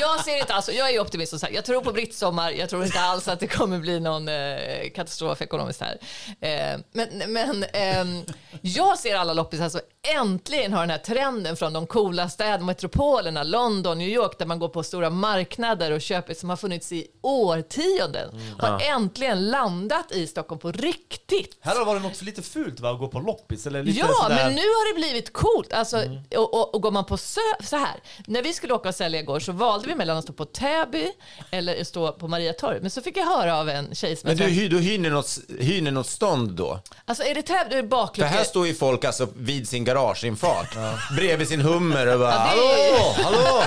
[0.00, 1.54] jag ser inte alls, jag är ju optimist som sagt.
[1.54, 5.42] Jag tror på brittsommar, jag tror inte alls att det kommer bli någon eh, katastrof
[5.42, 5.98] ekonomiskt här.
[6.40, 8.22] Eh, men men ehm,
[8.60, 9.80] jag ser alla loppisar som
[10.16, 14.58] äntligen har den här trenden från de coola städerna, metropolerna, London, New York, där man
[14.58, 20.26] går på stora marknader och köper som har funnits i årtionden, har äntligen landat i
[20.26, 21.58] Stockholm på riktigt.
[21.74, 24.06] Här har det varit något lite fult va, att gå på loppis eller lite Ja,
[24.22, 24.34] sådär...
[24.36, 25.72] men nu har det blivit coolt.
[25.72, 26.02] Alltså,
[26.36, 27.94] och, och, och går man på sö så här,
[28.26, 31.08] när vi skulle åka och sälja igår så valde vi mellan att stå på Täby
[31.50, 32.82] eller stå på Mariatorget.
[32.82, 34.98] Men så fick jag höra av en tjej som Men du, träffade- hy- då hyr
[34.98, 36.80] ni något, hyr ni något stånd då?
[37.04, 38.28] Alltså är det Täby, då är det För baklucka.
[38.28, 40.76] här står ju folk alltså vid sin garageinfart,
[41.16, 43.62] bredvid sin hummer och bara Ja, det Hallå, hallå!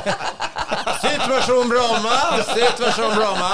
[1.01, 3.51] Situation Bromma, situation Bromma.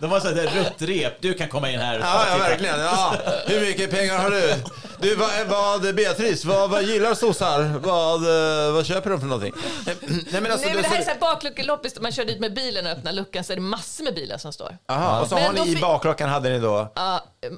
[0.00, 1.98] De har så här rött rep, du kan komma in här.
[1.98, 2.80] Ja, ja, verkligen.
[2.80, 3.14] Ja.
[3.46, 4.54] Hur mycket pengar har du?
[5.00, 7.62] Du, vad, vad Beatrice, vad, vad gillar sossar?
[7.78, 8.22] Vad,
[8.66, 9.52] eh, vad köper de för någonting?
[9.86, 9.96] Nej,
[10.40, 12.86] men alltså, Nej men det här är så- här bakluckeloppis, man kör dit med bilen
[12.86, 14.76] och öppnar luckan så är det massor med bilar som står.
[14.88, 16.92] Aha, och så Men har ni i bakluckan hade ni då.
[16.94, 17.52] Ja, eh,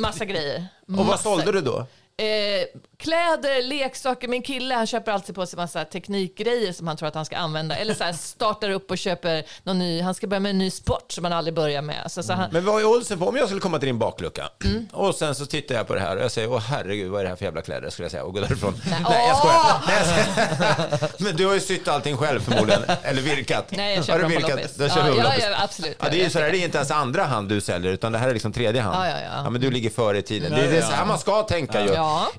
[0.00, 0.66] massa grejer.
[0.88, 1.22] Och vad Massa.
[1.22, 1.86] sålde du då?
[2.22, 2.64] Eh,
[2.98, 4.28] kläder, leksaker.
[4.28, 7.36] Min kille han köper alltid på sig massa teknikgrejer som han tror att han ska
[7.36, 7.76] använda.
[7.76, 10.70] Eller så här, startar upp och köper någon ny, han ska börja med en ny
[10.70, 12.10] sport som han aldrig börjar med.
[12.12, 14.48] Så, så han, Men vad är oddsen på om jag skulle komma till din baklucka
[14.64, 14.86] Mm.
[14.92, 17.24] och sen så tittar jag på det här och jag säger åh herregud vad är
[17.24, 18.74] det här för jävla kläder skulle jag säga och gå därifrån.
[18.90, 19.82] Nej, jag skojar.
[19.86, 21.10] Nej, jag skojar.
[21.24, 23.66] Men du har ju sytt allting själv förmodligen, eller virkat.
[23.70, 24.56] Nej, jag Har köper du dem på virkat?
[24.60, 24.74] loppis.
[24.76, 25.96] Du Ja, köper ja, ja, absolut.
[26.00, 28.12] Ja, det är ju så här, det är inte ens andra hand du säljer utan
[28.12, 28.96] det här är liksom tredje hand.
[28.96, 29.50] Ja, ja, ja.
[29.50, 30.52] men du ligger före i tiden.
[30.52, 31.92] Det är, det är så här man ska tänka ju.
[32.12, 32.30] Ja.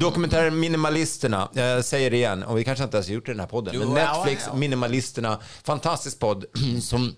[0.00, 3.34] Dokumentären Minimalisterna, jag säger det igen, och vi kanske inte ens har gjort det i
[3.34, 4.58] den här podden, men Netflix ja, ja.
[4.58, 6.44] Minimalisterna, fantastisk podd
[6.82, 7.14] som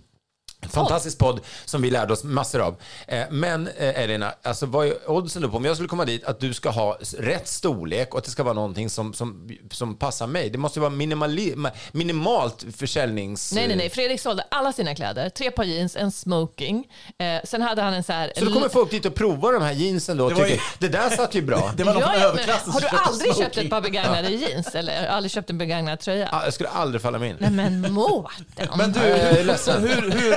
[0.70, 2.76] Fantastisk podd som vi lärde oss massor av.
[3.08, 6.24] Eh, Men eh, Elina, alltså vad är oddsen då på om jag skulle komma dit
[6.24, 9.96] att du ska ha rätt storlek och att det ska vara någonting som, som, som
[9.96, 10.50] passar mig?
[10.50, 13.52] Det måste ju vara minimali, ma- minimalt försäljnings...
[13.52, 13.90] nej, nej, nej.
[13.90, 15.28] Fredrik sålde alla sina kläder.
[15.28, 16.84] Tre par jeans, en smoking.
[17.18, 18.32] Eh, sen hade han en så här...
[18.38, 20.88] Så då kommer folk dit och provar de här jeansen då och tycker ju- det
[20.88, 21.72] där satt ju bra.
[21.76, 23.64] Det var någon Ja, överklassen har du aldrig köpt smoking.
[23.64, 24.74] ett par begagnade jeans?
[24.74, 26.28] Eller aldrig köpt en begagnad tröja?
[26.32, 27.36] Ah, Jag skulle aldrig falla mig in.
[27.38, 28.68] Nej men Mårten.
[28.76, 29.82] Men du, Jag är hur, ledsen.
[29.82, 30.36] hur, hur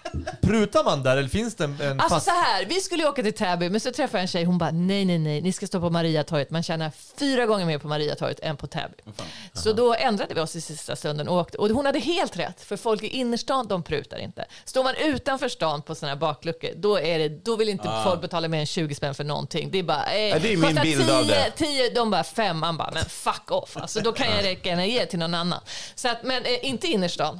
[0.41, 1.17] prutar man där?
[1.17, 2.25] Eller finns det en, en Alltså fast...
[2.25, 4.57] så här, vi skulle ju åka till Täby men så träffade jag en tjej, hon
[4.57, 6.49] bara nej nej nej, ni ska stå på Mariatorget.
[6.49, 8.95] Man tjänar fyra gånger mer på Mariatorget än på Täby.
[9.53, 11.57] Så då ändrade vi oss i sista stunden och åkte.
[11.57, 14.45] Och hon hade helt rätt, för folk i innerstan de prutar inte.
[14.65, 18.21] Står man utanför stan på sådana här bakluckor, då, är det, då vill inte folk
[18.21, 19.71] betala mer än 20 spänn för någonting.
[19.71, 21.51] Det är bara, eh, Ja, det är min bild av 10, det.
[21.55, 23.77] 10, de bara fem, man bara, men fuck off.
[23.77, 25.59] Alltså, då kan jag räcka ge till någon annan.
[25.95, 27.39] Så att, men eh, inte innerstan.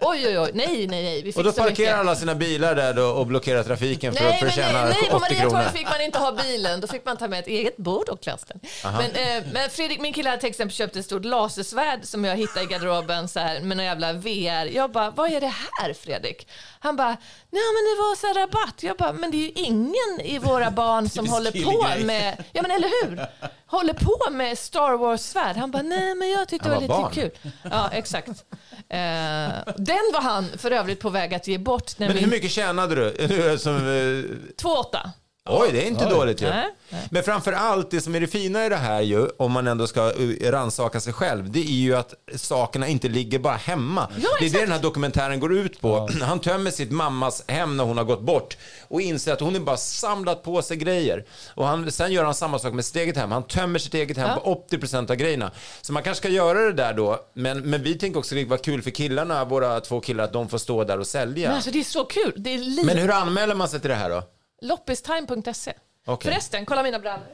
[0.00, 1.22] Oj oj oj, nej nej nej.
[1.22, 4.32] Vi fick Och då parkerar alla sina bilar där då och blockerar trafiken för Nej,
[4.32, 5.50] att förtjäna nej, nej, på 80 kronor.
[5.52, 6.80] Mariatorget fick man inte ha bilen.
[6.80, 8.60] Då fick man ta med ett eget bord och klassen.
[8.82, 12.36] Men, eh, men Fredrik, min kille hade till exempel köpt ett stort lasersvärd som jag
[12.36, 14.64] hittade i garderoben så här, med någon jävla VR.
[14.64, 16.48] Jag bara, vad är det här Fredrik?
[16.80, 17.08] Han bara,
[17.50, 18.82] nej men det var så här rabatt.
[18.82, 22.62] Jag bara, men det är ju ingen i våra barn som håller på med, ja
[22.62, 23.26] men eller hur?
[23.66, 25.56] Håller på med Star Wars-svärd.
[25.56, 27.12] Han bara, nej men jag tyckte det var var lite barn.
[27.12, 27.52] kul.
[27.70, 28.28] Ja, exakt.
[28.28, 31.98] Eh, den var han för övrigt på väg att ge bort.
[32.08, 33.58] Men hur mycket tjänade du?
[33.58, 35.10] Som, eh, 2,8.
[35.50, 36.48] Oj, det är inte dåligt ju.
[36.48, 37.08] Nej, nej.
[37.10, 39.86] Men framför allt, det som är det fina i det här ju, om man ändå
[39.86, 44.08] ska uh, rannsaka sig själv, det är ju att sakerna inte ligger bara hemma.
[44.16, 44.62] det är det exakt.
[44.64, 46.08] den här dokumentären går ut på.
[46.22, 48.56] Han tömmer sitt mammas hem när hon har gått bort
[48.88, 51.24] och inser att hon är bara samlat på sig grejer.
[51.54, 53.32] Och han, sen gör han samma sak med sitt eget hem.
[53.32, 54.36] Han tömmer sitt eget hem Ja.
[54.36, 55.50] på 80% av grejerna.
[55.80, 58.44] Så man kanske ska göra det där då, men, men vi tänker också att det
[58.44, 61.48] var kul för killarna, våra två killar, att de får stå där och sälja.
[61.48, 62.32] Men alltså det är så kul.
[62.36, 62.84] Det är.
[62.84, 64.22] Men hur anmäler man sig till det här då?
[64.62, 65.72] Loppistime.se.
[66.06, 66.30] Okej.
[66.30, 67.26] Förresten, kolla mina brallor.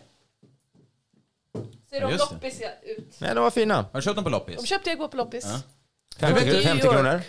[1.90, 2.34] Ser de Just det.
[2.34, 3.20] loppisiga ut?
[3.20, 3.74] Nej, de var fina.
[3.76, 4.66] Har du köpt dem på De loppis?
[4.68, 5.44] köpte jag igår på loppis.
[6.20, 6.94] 50, New 50 York.
[6.94, 7.22] kronor.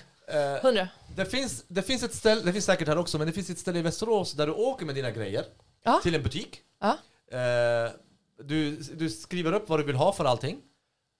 [0.61, 0.87] 100.
[1.15, 3.59] Det finns, det finns ett ställe, det finns säkert här också, men det finns ett
[3.59, 5.45] ställe i Västerås där du åker med dina grejer
[5.83, 5.99] Ja.
[6.03, 6.61] till en butik.
[6.79, 6.97] Ja.
[7.37, 7.91] Eh,
[8.43, 10.61] du, du skriver upp vad du vill ha för allting.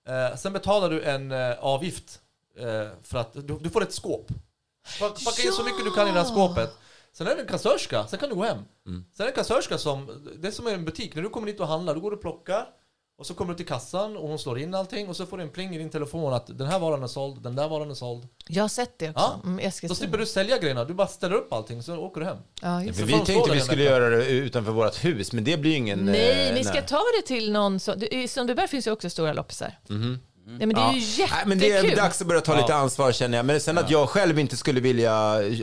[0.07, 2.19] Eh, sen betalar du en eh, avgift
[2.57, 2.65] eh,
[3.03, 4.27] för att du, du får ett skåp.
[4.99, 6.69] Pack- Packa in så mycket du kan i det här skåpet.
[7.14, 8.57] Sen är det en kassörska, sen kan du gå hem.
[8.86, 11.60] Sen är det en kassörska som, det är som en butik, när du kommer dit
[11.60, 12.66] och handlar, då går du och plockar.
[13.18, 15.43] Och så kommer du till kassan och hon slår in allting och så får du
[15.43, 17.95] en pling i din telefon att den här varan är såld, den där varan är
[17.95, 18.28] såld.
[18.47, 19.39] Jag har sett det också.
[19.43, 19.49] Ja.
[19.49, 22.38] Mm, Då slipper du sälja grejerna, du bara ställer upp allting så åker du hem.
[22.62, 23.03] Ja, det.
[23.03, 25.99] vi tänkte vi skulle göra det utanför vårt hus, men det blir ju ingen...
[26.05, 28.03] Nej, eh, ni ska ta det till någon som...
[28.12, 29.80] I Sundbyberg finns ju också stora loppisar.
[30.58, 31.30] Nej, men det är ju Mhm.
[31.32, 31.97] Nej, men det är jättekul.
[31.97, 33.45] dags att börja ta lite ansvar känner jag.
[33.45, 35.12] Men sen att jag själv inte skulle vilja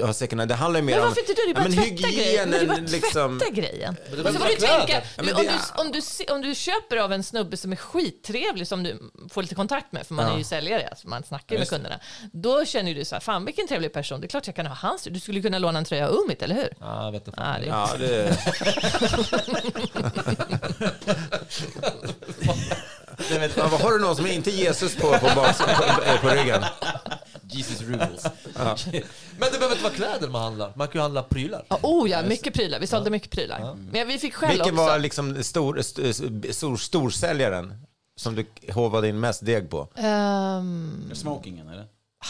[0.03, 1.09] ha second hand, det handlar ju mer Men om...
[1.09, 1.43] varför inte du?
[1.45, 2.51] Det är bara men tvätta grejen.
[2.51, 3.39] Men det är bara hygienen liksom...
[3.39, 3.97] tvätta grejen.
[4.17, 6.01] det bara så får du tänka, men du, om, du, om, du,
[6.33, 10.07] om du köper av en snubbe som är skittrevlig, som du får lite kontakt med,
[10.07, 12.01] för man är ju säljare, alltså man snackar ju med kunderna.
[12.33, 14.75] Då känner du så här, fan vilken trevlig person, det är klart jag kan ha
[14.75, 15.05] hans.
[15.11, 16.75] Du skulle kunna låna en tröja av Umit, eller hur?
[16.81, 17.41] Ja, jag vet inte.
[17.43, 18.37] Ja, det, Ja, det...
[23.57, 26.65] Ja, vad har du någon som inte Jesus på, på, bak, på, eh, på ryggen?
[27.43, 28.25] Jesus rules.
[29.39, 30.73] Men det behöver inte vara kläder man handlar.
[30.77, 31.65] Man kan ju handla prylar.
[31.69, 32.81] Ja, oh ja, mycket prylar.
[32.81, 33.77] Vi sålde mycket prylar.
[33.93, 34.87] Men vi fick skäll Vilken också.
[34.87, 36.13] var liksom stor, st,
[36.53, 37.75] stor, storsäljaren
[38.17, 39.89] som du hovade in mest deg på?
[39.97, 41.87] Ehm, Smokingen eller?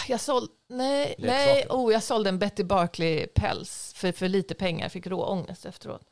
[0.09, 4.89] jag sålde, nej, nej, oh, jag sålde en Betty Barkley-päls för, för lite pengar.
[4.89, 6.03] Fick råångest efteråt.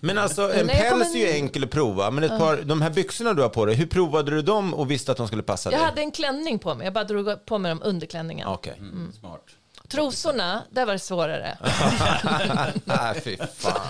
[0.00, 2.82] Men alltså en Nej, jag päls är ju enkel att prova, men ett par, de
[2.82, 5.42] här byxorna du har på dig, hur provade du dem och visste att de skulle
[5.42, 5.84] passa Jag dig?
[5.86, 6.84] hade en klänning på mig.
[6.84, 8.48] Jag bara drog på mig dem under klänningen.
[8.48, 8.74] Okej.
[8.78, 9.12] Mm.
[9.20, 9.40] Smart.
[9.88, 11.58] Trosorna, där var det svårare.
[12.84, 13.80] Nej, fy fan.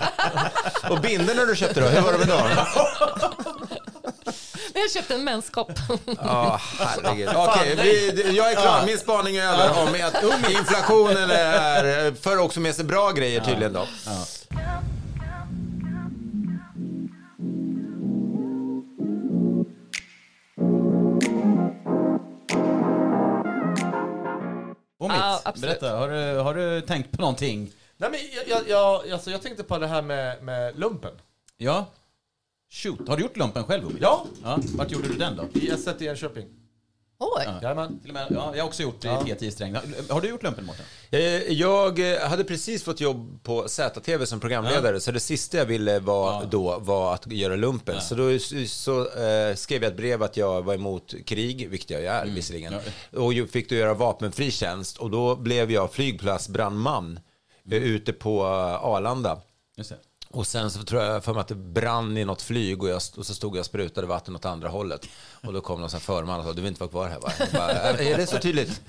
[0.89, 2.49] Och bindeln du köpte då, hur var det med dem?
[4.75, 5.71] Jag köpte en menskopp.
[6.23, 7.29] Ja, herregud.
[7.35, 8.83] Okej, vi- jag är klar.
[8.85, 13.73] Min spaning är över om att inflationen är, för också med sig bra grejer tydligen
[13.73, 13.79] då.
[13.79, 14.81] Mitt, Ja,
[25.45, 25.79] absolut.
[25.79, 27.71] berätta, har du, har du tänkt på någonting?
[27.97, 31.11] Nej, men jag, jag, jag, alltså, jag tänkte på det här med, med lumpen.
[31.57, 31.85] Ja?
[32.69, 33.87] Shoot, har du gjort lumpen själv?
[33.87, 33.97] Omi?
[34.01, 34.59] Ja, ja.
[34.77, 35.43] Vart gjorde du den då?
[35.53, 36.45] i S1 i Enköping.
[37.37, 37.45] Oj.
[37.61, 37.99] Jajamän.
[37.99, 39.75] Till och med, ja, jag har också gjort det i T10 sträng.
[40.09, 40.85] Har du gjort lumpen Mårten?
[41.11, 41.19] Eh,
[41.51, 45.99] Jag eh, hade precis fått jobb på ZTV som programledare, så det sista jag ville
[45.99, 48.01] var då var att göra lumpen.
[48.01, 52.03] Så då så, eh, skrev jag ett brev att jag var emot krig, vilket jag
[52.03, 52.73] är visserligen.
[53.17, 57.19] Och fick då göra vapenfri tjänst och då blev jag flygplatsbrandman
[57.71, 59.41] eh, ute på Arlanda.
[60.33, 62.95] Och sen så tror jag för mig att det brann i något flyg och, jag,
[62.95, 65.07] och så stod jag och sprutade vatten åt andra hållet.
[65.43, 67.31] Och då kom någon förman och sa, du vill inte vara kvar här va?
[67.53, 68.81] Bara, är det så tydligt?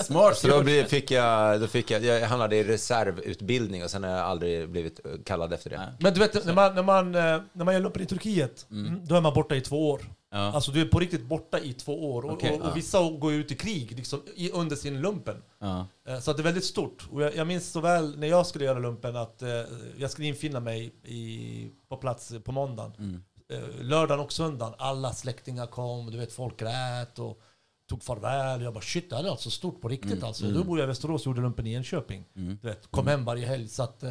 [0.06, 0.38] Smart.
[0.38, 4.20] Så då fick jag, då fick jag, jag hamnade i reservutbildning och sen har jag
[4.20, 5.92] aldrig blivit eh, kallad efter det.
[5.98, 9.06] Men du vet, när man, när man, eh, när man gör lumpen i Turkiet, mm,
[9.06, 10.00] då är man borta i två år.
[10.30, 10.38] Ja.
[10.38, 12.24] Alltså du är på riktigt borta i två år.
[12.24, 12.72] Och, Okej, och, och ja.
[12.74, 15.42] vissa går ut i krig liksom, i, under sin lumpen.
[15.58, 15.86] Ja.
[16.08, 17.08] Eh, Så att det är väldigt stort.
[17.12, 19.48] Och jag, jag minns så väl när jag skulle göra lumpen att eh,
[19.96, 22.92] jag skulle infinna mig i, på plats på måndagen.
[22.98, 23.22] Mm.
[23.48, 27.40] Eh, lördagen och söndagen, alla släktingar kom, du vet folk grät och
[27.88, 28.62] tog farväl.
[28.62, 30.24] Jag bara shit, det här är alltså stort på riktigt Mm.
[30.24, 30.44] alltså.
[30.46, 32.24] Då bor jag i Västerås och gjorde lumpen i Enköping.
[32.34, 33.68] Du vet, kom hem varje helg.
[33.68, 34.10] Så att, eh,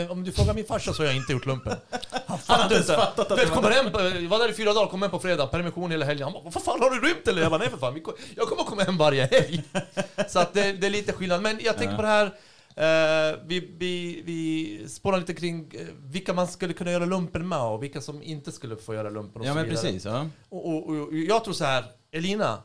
[0.00, 1.76] eh, om du frågar min farsa så har jag inte gjort lumpen.
[2.26, 3.12] Han fattar inte.
[3.28, 3.86] Du vet, kommer hem,
[4.22, 6.24] jag var där i fyra dagar, kom hem på fredag, permission hela helgen.
[6.24, 7.42] Han bara, vad fan har du rymt eller?
[7.42, 8.00] Jag bara, nej för fan,
[8.36, 9.62] jag kommer komma hem varje helg.
[10.28, 11.42] Så att det, det är lite skillnad.
[11.42, 12.26] Men jag tänker på det här,
[12.76, 17.60] eh, vi, vi, vi spånar lite kring eh, vilka man skulle kunna göra lumpen med
[17.62, 20.04] och vilka som inte skulle få göra lumpen och Ja men precis.
[20.04, 20.26] Ja.
[20.48, 22.62] Och, och, och jag tror så här, Elina.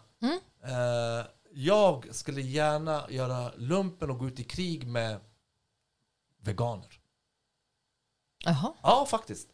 [0.63, 5.19] Eh, jag skulle gärna göra lumpen och gå ut i krig med
[6.41, 6.99] veganer.
[8.45, 8.73] Jaha.
[8.83, 9.49] Ja, faktiskt.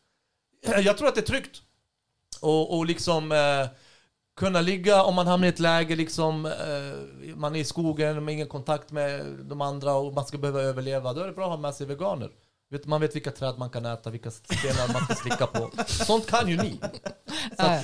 [0.61, 1.61] Jag tror att det är tryggt.
[2.41, 3.67] Och, och liksom eh,
[4.35, 8.33] kunna ligga, om man hamnar i ett läge liksom, eh, man är i skogen, med
[8.33, 11.51] ingen kontakt med de andra och man ska behöva överleva, då är det bra att
[11.51, 12.31] ha med sig veganer.
[12.71, 15.71] Vet, man vet vilka träd man kan äta, vilka stenar man ska slicka på.
[15.87, 16.79] Sånt kan ju ni.
[17.57, 17.83] Så, att,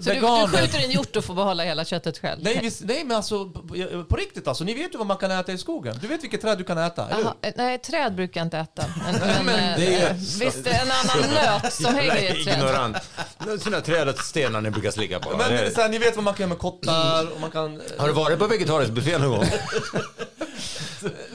[0.00, 2.40] Så du, du skjuter en hjort och får behålla hela köttet själv?
[2.42, 3.62] Nej, visst, nej men alltså på,
[4.08, 5.98] på- riktigt alltså, ni vet ju vad man kan äta i skogen.
[6.00, 7.08] Du vet vilket träd du kan äta,
[7.42, 8.84] eh, nej, träd brukar jag inte äta.
[9.04, 9.14] Men,
[9.46, 12.44] men, eh, det är eh, visst, det är en annan nöt som hänger i ett
[12.44, 12.58] träd.
[12.58, 12.96] Ignorant.
[13.62, 15.36] Sådana träd och stenar ni brukar slicka på.
[15.36, 17.80] Men är- så här, ni vet vad man kan göra med kottar och man kan...
[17.98, 19.46] Har du varit på vegetarisk buffé någon gång?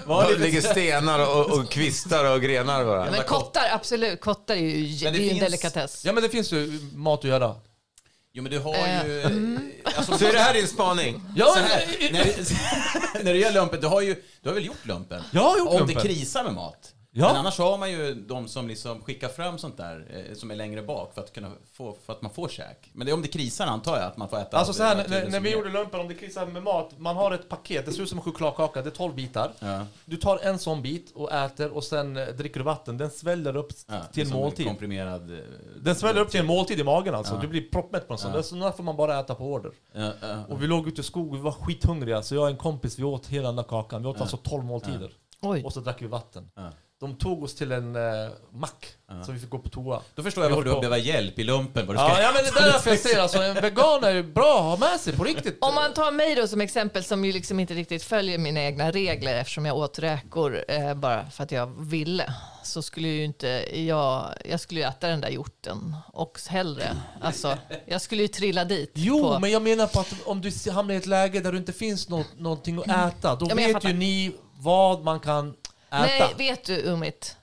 [0.07, 3.11] Det ligger stenar och, och kvistar och grenar bara.
[3.11, 4.21] Men kottar, absolut.
[4.21, 6.05] Kottar är ju, Men det det är ju en finns- delikatess.
[6.05, 7.55] Ja men det finns ju mat att göra.
[8.33, 9.59] Jo men du har Eh, ju...
[9.83, 11.21] Alltså, Så är det här din spaning?
[11.35, 14.85] Ja, så här, när, när det gäller lumpen, du har ju du har väl gjort
[14.85, 15.23] lumpen?
[15.31, 15.95] Jag har gjort Om lumpen.
[15.95, 16.90] det krisar med mat.
[17.13, 17.27] Ja.
[17.27, 20.55] Men annars har man ju de som liksom skickar fram sånt där eh, som är
[20.55, 22.89] längre bak för att, kunna få, för att man får käk.
[22.93, 24.95] Men det är om det krisar antar jag att man får äta Alltså så här,
[25.09, 27.85] när, när vi är- gjorde lumpen, om det krisar med mat, man har ett paket,
[27.85, 29.51] det ser ut som en chokladkaka, det är 12 bitar.
[29.59, 29.85] Ja.
[30.05, 32.97] Du tar en sån bit och äter och sen eh, dricker du vatten.
[32.97, 34.65] Den sväller upp Ja, till en måltid.
[34.67, 35.31] komprimerad...
[35.31, 35.37] eh,
[35.81, 37.33] Den sväller upp till en måltid i magen alltså.
[37.35, 37.41] Ja.
[37.41, 38.33] Du blir proppmätt på en sån.
[38.33, 38.43] Ja.
[38.43, 39.71] Sådana får man bara äta på order.
[39.93, 40.43] Ja, ja.
[40.49, 42.21] Och vi låg ute i skog, vi var skithungriga.
[42.23, 44.01] Så jag och en kompis, vi åt hela den där kakan.
[44.01, 45.11] Vi åt alltså 12 måltider.
[45.41, 45.63] Oj.
[45.63, 46.49] Och så drack vi vatten.
[47.01, 48.85] De tog oss till en eh, mack,
[49.25, 50.01] så vi fick gå på toa.
[50.15, 51.87] Då förstår jag varför du behöver hjälp i lumpen.
[51.87, 54.11] Vad du ska Ja, ja men det är därför jag säger alltså, en vegan är
[54.11, 55.57] ju bra att ha med sig på riktigt.
[55.61, 58.91] Om man tar mig då som exempel som ju liksom inte riktigt följer mina egna
[58.91, 62.33] regler eftersom jag åt räkor eh, bara för att jag ville
[62.63, 66.97] så skulle ju inte jag, jag skulle ju äta den där hjorten och hellre.
[67.21, 68.91] Alltså, jag skulle ju trilla dit.
[68.93, 71.57] Jo, på, men jag menar på att om du hamnar i ett läge där det
[71.57, 75.19] inte finns nå någonting att äta, då Ja, men jag vet ju ni vad man
[75.19, 75.53] kan
[75.91, 76.01] äta.
[76.01, 77.37] Nej, vet du Umit?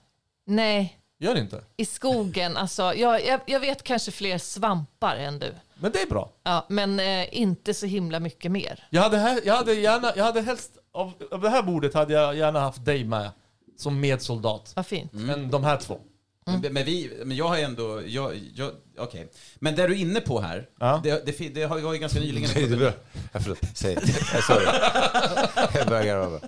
[0.46, 1.64] Nej, Gör det inte?
[1.76, 5.54] i skogen, alltså, jag, jag, jag vet kanske fler svampar än du.
[5.74, 6.30] Men det är bra.
[6.42, 8.86] Ja, men eh, inte så himla mycket mer.
[8.90, 12.12] Jag hade, här, jag hade gärna, jag hade helst, av, av det här bordet hade
[12.12, 13.30] jag gärna haft dig med
[13.76, 14.72] som medsoldat.
[14.76, 15.12] Vad fint.
[15.12, 16.00] Men de här två.
[16.62, 19.28] Men, men, vi, men jag har ändå, jag, jag, okej.
[19.58, 21.00] Men det du är inne på här, Ja.
[21.04, 22.50] det, det, det har ju ganska nyligen...
[22.54, 22.92] Det är bra.
[23.32, 23.94] Ja, förlåt, säg.
[24.34, 24.66] Jag sorry.
[25.74, 26.38] Jag börjar garva.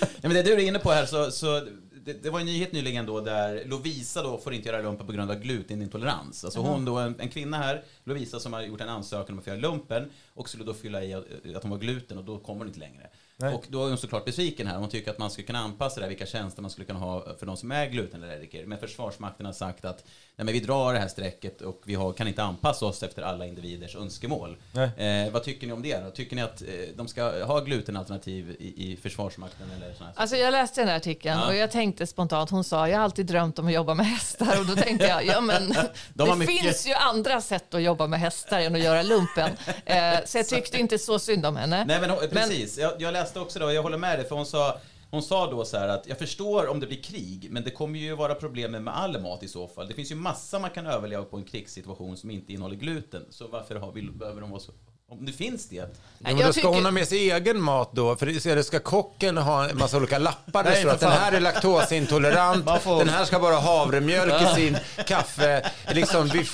[0.00, 1.60] Nej, men det du är inne på här, så, så
[2.04, 5.12] det, det var en nyhet nyligen då där Lovisa då får inte göra lumpen på
[5.12, 6.44] grund av glutenintolerans.
[6.44, 9.44] Alltså hon då, en, en kvinna här, Lovisa, som har gjort en ansökan om att
[9.44, 11.24] få göra lumpen och skulle då fylla i att-
[11.56, 13.06] att hon var gluten och då kommer hon inte längre.
[13.40, 13.54] Nej.
[13.54, 14.78] Och då är hon såklart besviken här.
[14.78, 17.36] Hon tycker att man skulle kunna anpassa det här, vilka tjänster man skulle kunna ha
[17.38, 18.66] för de som är glutenallergiker.
[18.66, 20.04] Men Försvarsmakten har sagt att
[20.38, 23.22] nej, men vi drar det här strecket och vi har, kan inte anpassa oss efter
[23.22, 24.56] alla individers önskemål.
[24.96, 26.10] Eh, vad tycker ni om det då?
[26.10, 30.36] Tycker ni att eh, de ska ha glutenalternativ i, i Försvarsmakten eller såna här Alltså
[30.36, 31.46] jag läste den här artikeln Ja.
[31.46, 34.60] och jag tänkte spontant, hon sa jag har alltid drömt om att jobba med hästar
[34.60, 35.68] och då tänkte jag, ja men
[36.14, 39.50] De det mycket- finns ju andra sätt att jobba med hästar än att göra lumpen.
[39.84, 41.84] Eh, så jag tyckte inte så synd om henne.
[41.84, 44.46] Nej men precis, jag, jag läste också det och jag håller med dig för hon
[44.46, 44.78] sa
[45.10, 47.98] hon sa då så här att jag förstår om det blir krig, men det kommer
[47.98, 49.88] ju vara problem med all mat i så fall.
[49.88, 53.26] Det finns ju massa man kan överleva på en krigssituation som inte innehåller gluten.
[53.30, 54.72] Så varför har vi, behöver de vara så...
[55.10, 55.76] Om det finns det.
[55.76, 55.84] Ja,
[56.18, 58.16] Nej, men då ska tycker- hon ha med sig egen mat då?
[58.16, 61.12] För det- eller ska kocken ha en massa olika lappar det Nej, för att den
[61.12, 65.70] här är laktosintolerant, får- den här ska bara ha havremjölk i sin kaffe.
[65.92, 66.46] Liksom, vi,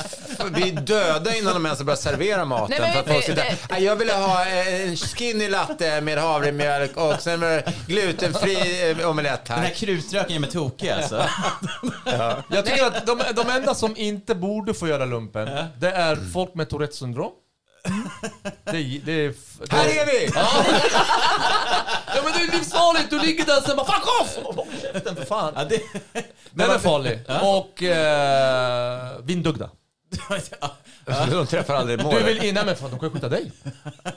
[0.55, 2.67] vi är döda innan de ens har börjat servera maten.
[2.71, 5.49] Nej, men för att det- folk sitter, det- "Nej, jag vill ha eh, en skinny
[5.49, 9.75] latte med havremjölk och sen med glutenfri eh, omelett Den här här.
[9.75, 11.25] krutröken är med tokig alltså.
[12.49, 15.49] Jag tycker att de, de enda som inte borde få göra lumpen,
[15.79, 17.31] det är folk med Tourettes syndrom.
[18.65, 20.31] Det, är- det, är det, Här är vi!
[22.17, 24.39] Ja men det är livsfarligt, du ligger där och sen bara fuck off!
[24.57, 25.53] Håll käften för fan.
[25.57, 25.81] Ja, det,
[26.51, 27.19] Den är farlig.
[27.43, 29.71] Och eh, vindögda.
[31.31, 32.27] De träffar aldrig Du målet.
[32.27, 33.53] vill in, nej men fan de kan skjuta dig.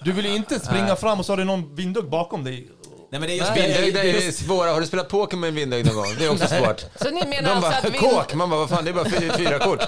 [0.03, 2.67] Du vill inte springa fram och så har du någon vindögd bakom dig.
[3.11, 4.27] Nej men det är just Vindögda det.
[4.27, 4.71] är svåra.
[4.73, 6.15] Har du spelat poker med en vindögd någon gång?
[6.19, 6.85] Det är också svårt.
[6.95, 7.99] Så ni menar De alltså bara, att vind...
[7.99, 8.33] kåk!
[8.33, 9.83] Man bara, vad fan, det är bara fyra, fyra kort.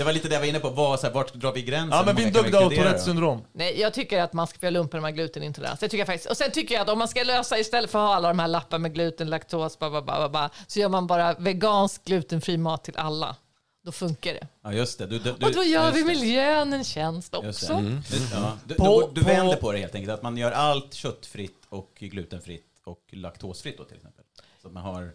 [0.00, 0.70] Det var lite det jag var inne på.
[0.70, 1.98] Vad, så här, vart drar vi gränsen?
[1.98, 3.44] Ja men vi vindögda och Tourettes syndrom.
[3.52, 5.80] Nej, jag tycker att man ska få göra lumpen med glutenintolerans.
[5.80, 6.30] Det tycker jag faktiskt.
[6.30, 8.38] Och sen tycker jag att om man ska lösa istället för att ha alla de
[8.38, 12.04] här lapparna med gluten, laktos, ba, ba, ba, ba, ba, så gör man bara vegansk
[12.04, 13.36] glutenfri mat till alla.
[13.84, 14.46] Då funkar det.
[14.62, 15.06] Ja just det.
[15.06, 17.66] Du, du, du, Och då gör vi miljön en tjänst också.
[17.66, 17.78] det.
[17.78, 18.02] Mm.
[18.32, 18.58] Ja.
[18.64, 20.14] Du, På- du, vänder på det helt enkelt.
[20.14, 24.24] Att man gör allt köttfritt och glutenfritt och laktosfritt då till exempel.
[24.62, 25.12] Så att man har...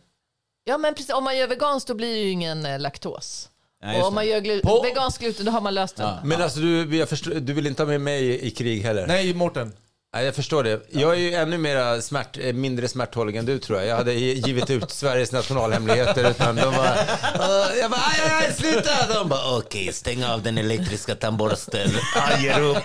[0.63, 1.13] Ja, men precis.
[1.13, 3.49] Om man gör veganskt då blir det ju ingen eh, laktos.
[3.85, 4.29] Nej, och om man det.
[4.29, 6.03] gör glu- På- vegansk gluten då har man löst det.
[6.03, 6.19] Ja.
[6.23, 9.07] Men alltså, du, jag förstår, du vill inte ha med mig i krig heller?
[9.07, 9.73] Nej Mårten.
[10.15, 10.81] Nej, jag förstår det.
[10.91, 13.87] Jag är ju ännu mera smärt, eh, mindre smärthållig än du tror jag.
[13.87, 16.95] Jag hade givit ut Sveriges nationalhemligheter utan de bara...
[17.39, 19.13] "Åh", jag bara, aj, aj, aj, sluta!
[19.13, 21.89] De bara, okej, stäng av den elektriska tandborsten.
[22.29, 22.83] Jag ger upp.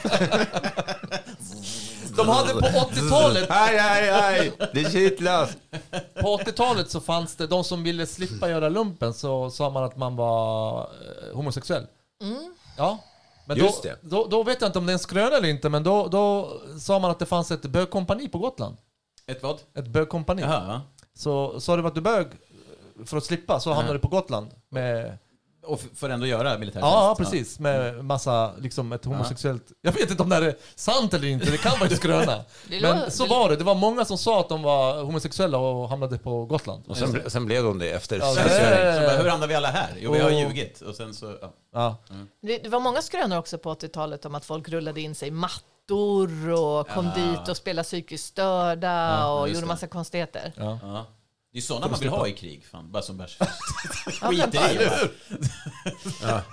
[2.26, 4.52] De hade på 80-talet, Aj, aj, aj.
[4.74, 5.56] Det är kittlas.
[6.20, 9.96] på 80-talet så fanns det, de som ville slippa göra lumpen så sa man att
[9.96, 11.86] man var eh, homosexuell.
[12.76, 12.98] Ja.
[13.46, 13.96] Men Just då, det.
[14.02, 16.52] Då, då vet jag inte om det är en skröna eller inte, men då, då
[16.80, 18.76] sa man att det fanns ett bögkompani på Gotland.
[19.26, 19.58] Ett vad?
[19.74, 20.42] Ett bögkompani.
[20.42, 20.80] Jaha.
[21.14, 22.26] Så sa du att du bög
[23.06, 25.18] för att slippa så hamnade du på Gotland med
[25.62, 27.58] Och får ändå göra militär Ja, precis.
[27.58, 29.62] Med massa, liksom ett homosexuellt...
[29.82, 32.44] Jag vet inte om det här är sant eller inte, det kan vara en skröna.
[32.82, 33.56] Men så var det.
[33.56, 36.84] Det var många som sa att de var homosexuella och hamnade på Gotland.
[36.88, 38.94] Och sen, sen blev de det efter Ja, tjänstgöring.
[38.94, 39.88] Så bara, hur hamnar vi alla här?
[39.98, 40.80] Jo, vi har Och- ljugit.
[40.80, 41.34] Och sen så...
[41.42, 41.52] Ja.
[41.72, 41.96] Ja.
[42.42, 45.30] Det, det var många skrönor också på 80-talet om att folk rullade in sig i
[45.30, 49.68] mattor och kom dit och spelade psykiskt störda och just gjorde det.
[49.72, 50.52] massa konstigheter.
[50.56, 51.06] Ja.
[51.52, 52.90] Det är sådana man vill ha i krig, fan.
[52.92, 53.28] Bara som men-
[54.20, 54.88] skiter i.
[56.22, 56.42] Bara.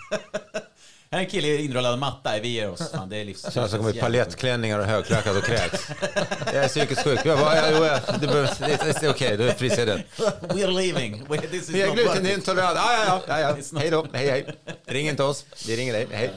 [1.12, 2.92] Här är en kille i inrullad matta, vi ger oss.
[2.92, 3.42] Fan, det är livs...
[3.42, 5.90] Sen så kommer vi palettklänningar och högklackat och kräks.
[6.46, 7.20] Jag är psykiskt sjuk.
[7.26, 10.02] Jag bara, ja, jo, ja, det, det, det är okej, då är frisidan.
[10.42, 11.24] We're leaving.
[11.28, 12.14] We- This is Vi är not worth it.
[12.22, 12.76] glutenintolerant.
[12.78, 14.46] Ja, ja, ja, ja, Hej då, hej, hej.
[14.86, 16.08] Ring inte oss, vi ringer dig.
[16.12, 16.32] Hej.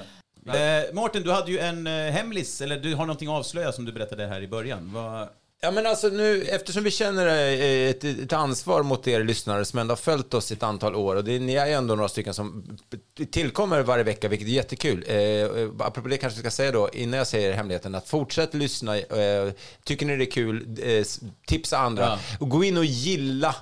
[0.86, 3.84] Eh, Mårten, du hade ju en eh, hemlis, eller du har någonting att avslöja som
[3.84, 4.90] du berättade här i början.
[4.94, 5.28] Vad...
[5.62, 9.78] Ja, men alltså nu, eftersom vi känner eh, ett, ett ansvar mot er lyssnare som
[9.78, 12.34] ändå har följt oss ett antal år och det ni är ju ändå några stycken
[12.34, 12.78] som
[13.30, 15.04] tillkommer varje vecka, vilket är jättekul.
[15.08, 18.54] Eh, eh, apropå det kanske vi ska säga då, innan jag säger hemligheten, att fortsätt
[18.54, 18.98] lyssna.
[18.98, 19.52] Eh,
[19.84, 21.04] tycker ni det är kul, eh,
[21.46, 22.02] tipsa andra.
[22.02, 22.18] Ja.
[22.40, 23.54] Och gå in och gilla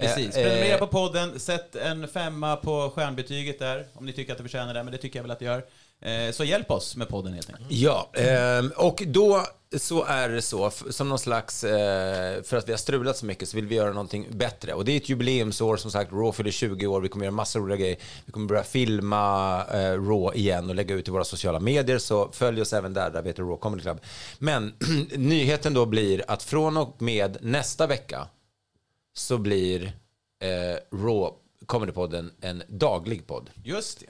[0.00, 0.36] Precis.
[0.36, 4.38] Eh, Prenumerera eh, på podden, sätt en femma på stjärnbetyget där, om ni tycker att
[4.38, 5.64] det förtjänar det, men det tycker jag väl att det gör.
[6.02, 7.70] Eh, Så hjälp oss med podden helt enkelt.
[7.70, 9.42] Ja, ehm, och då
[9.76, 13.48] så är det så, som någon slags, eh, för att vi har strulat så mycket
[13.48, 14.74] så vill vi göra någonting bättre.
[14.74, 17.60] Och det är ett jubileumsår, som sagt, Raw fyller 20 år, vi kommer göra massor
[17.60, 17.96] av roliga grejer.
[18.26, 22.28] Vi kommer börja filma eh, Raw igen och lägga ut i våra sociala medier, så
[22.32, 24.00] följ oss även där, där vi heter Raw Comedy Club.
[24.38, 24.74] Men
[25.16, 28.28] nyheten då blir att från och med nästa vecka
[29.14, 29.82] så blir
[30.42, 31.30] eh, Raw
[31.66, 33.50] Comedypodden en daglig podd.
[33.64, 34.06] Just det.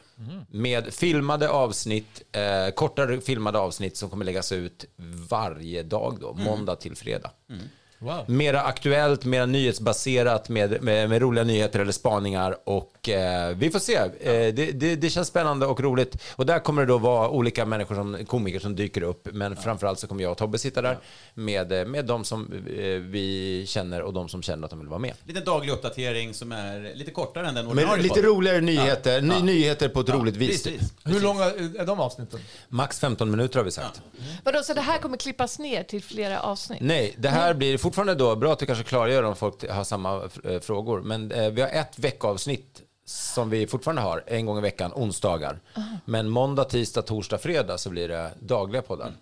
[0.50, 4.84] Med filmade avsnitt, eh, kortare filmade avsnitt som kommer läggas ut
[5.30, 7.30] varje dag då, måndag till fredag.
[7.50, 7.62] Mm.
[8.06, 8.24] Wow.
[8.30, 13.78] Mera aktuellt, mera nyhetsbaserat med, med, med roliga nyheter eller spaningar och eh, vi får
[13.78, 13.94] se.
[13.94, 16.22] Eh, det, det, det känns spännande och roligt.
[16.36, 19.28] Och där kommer det då vara olika människor som komiker som dyker upp.
[19.32, 20.98] Men framförallt så kommer jag och Tobbe sitta där
[21.34, 24.88] med, eh, med de som eh, vi känner och de som känner att de vill
[24.88, 25.14] vara med.
[25.24, 28.30] Lite daglig uppdatering som är lite kortare än den Men ordinarie lite podden.
[28.30, 30.62] roligare nyheter, ny, nyheter på ett roligt vis.
[30.62, 30.92] Precis.
[31.04, 32.40] Hur långa är de avsnitten?
[32.68, 34.00] Max 15 minuter har vi sagt.
[34.44, 36.78] Vadå, så det här kommer klippas ner till flera avsnitt?
[36.80, 40.22] Nej, det här blir fortfarande då, bra att du kanske klargör om folk har samma
[40.44, 44.60] eh, frågor, men eh, vi har ett veckoavsnitt som vi fortfarande har en gång i
[44.60, 45.60] veckan, onsdagar.
[46.04, 49.12] Men måndag, tisdag, torsdag, fredag så blir det dagliga poddar.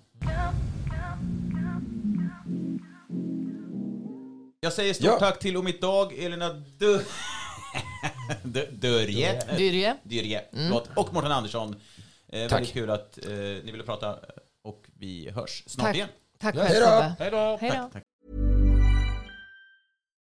[4.61, 5.19] Jag säger stort Ja.
[5.19, 6.99] tack till Omid Dag, Elina Dö...
[8.43, 9.41] Dö- Dörje.
[9.57, 9.97] Dyrje.
[10.03, 10.45] Dyrje.
[10.53, 10.89] Förlåt.
[10.97, 11.77] Och Mårten Andersson.
[12.29, 12.53] Eh, Tack.
[12.59, 14.17] väldigt kul att eh, ni ville prata
[14.65, 15.97] och vi hörs snart Tack.
[15.97, 16.09] igen.
[16.41, 16.87] Tack själv hej då.
[16.87, 17.15] Tobbe.
[17.19, 18.01] Hej då!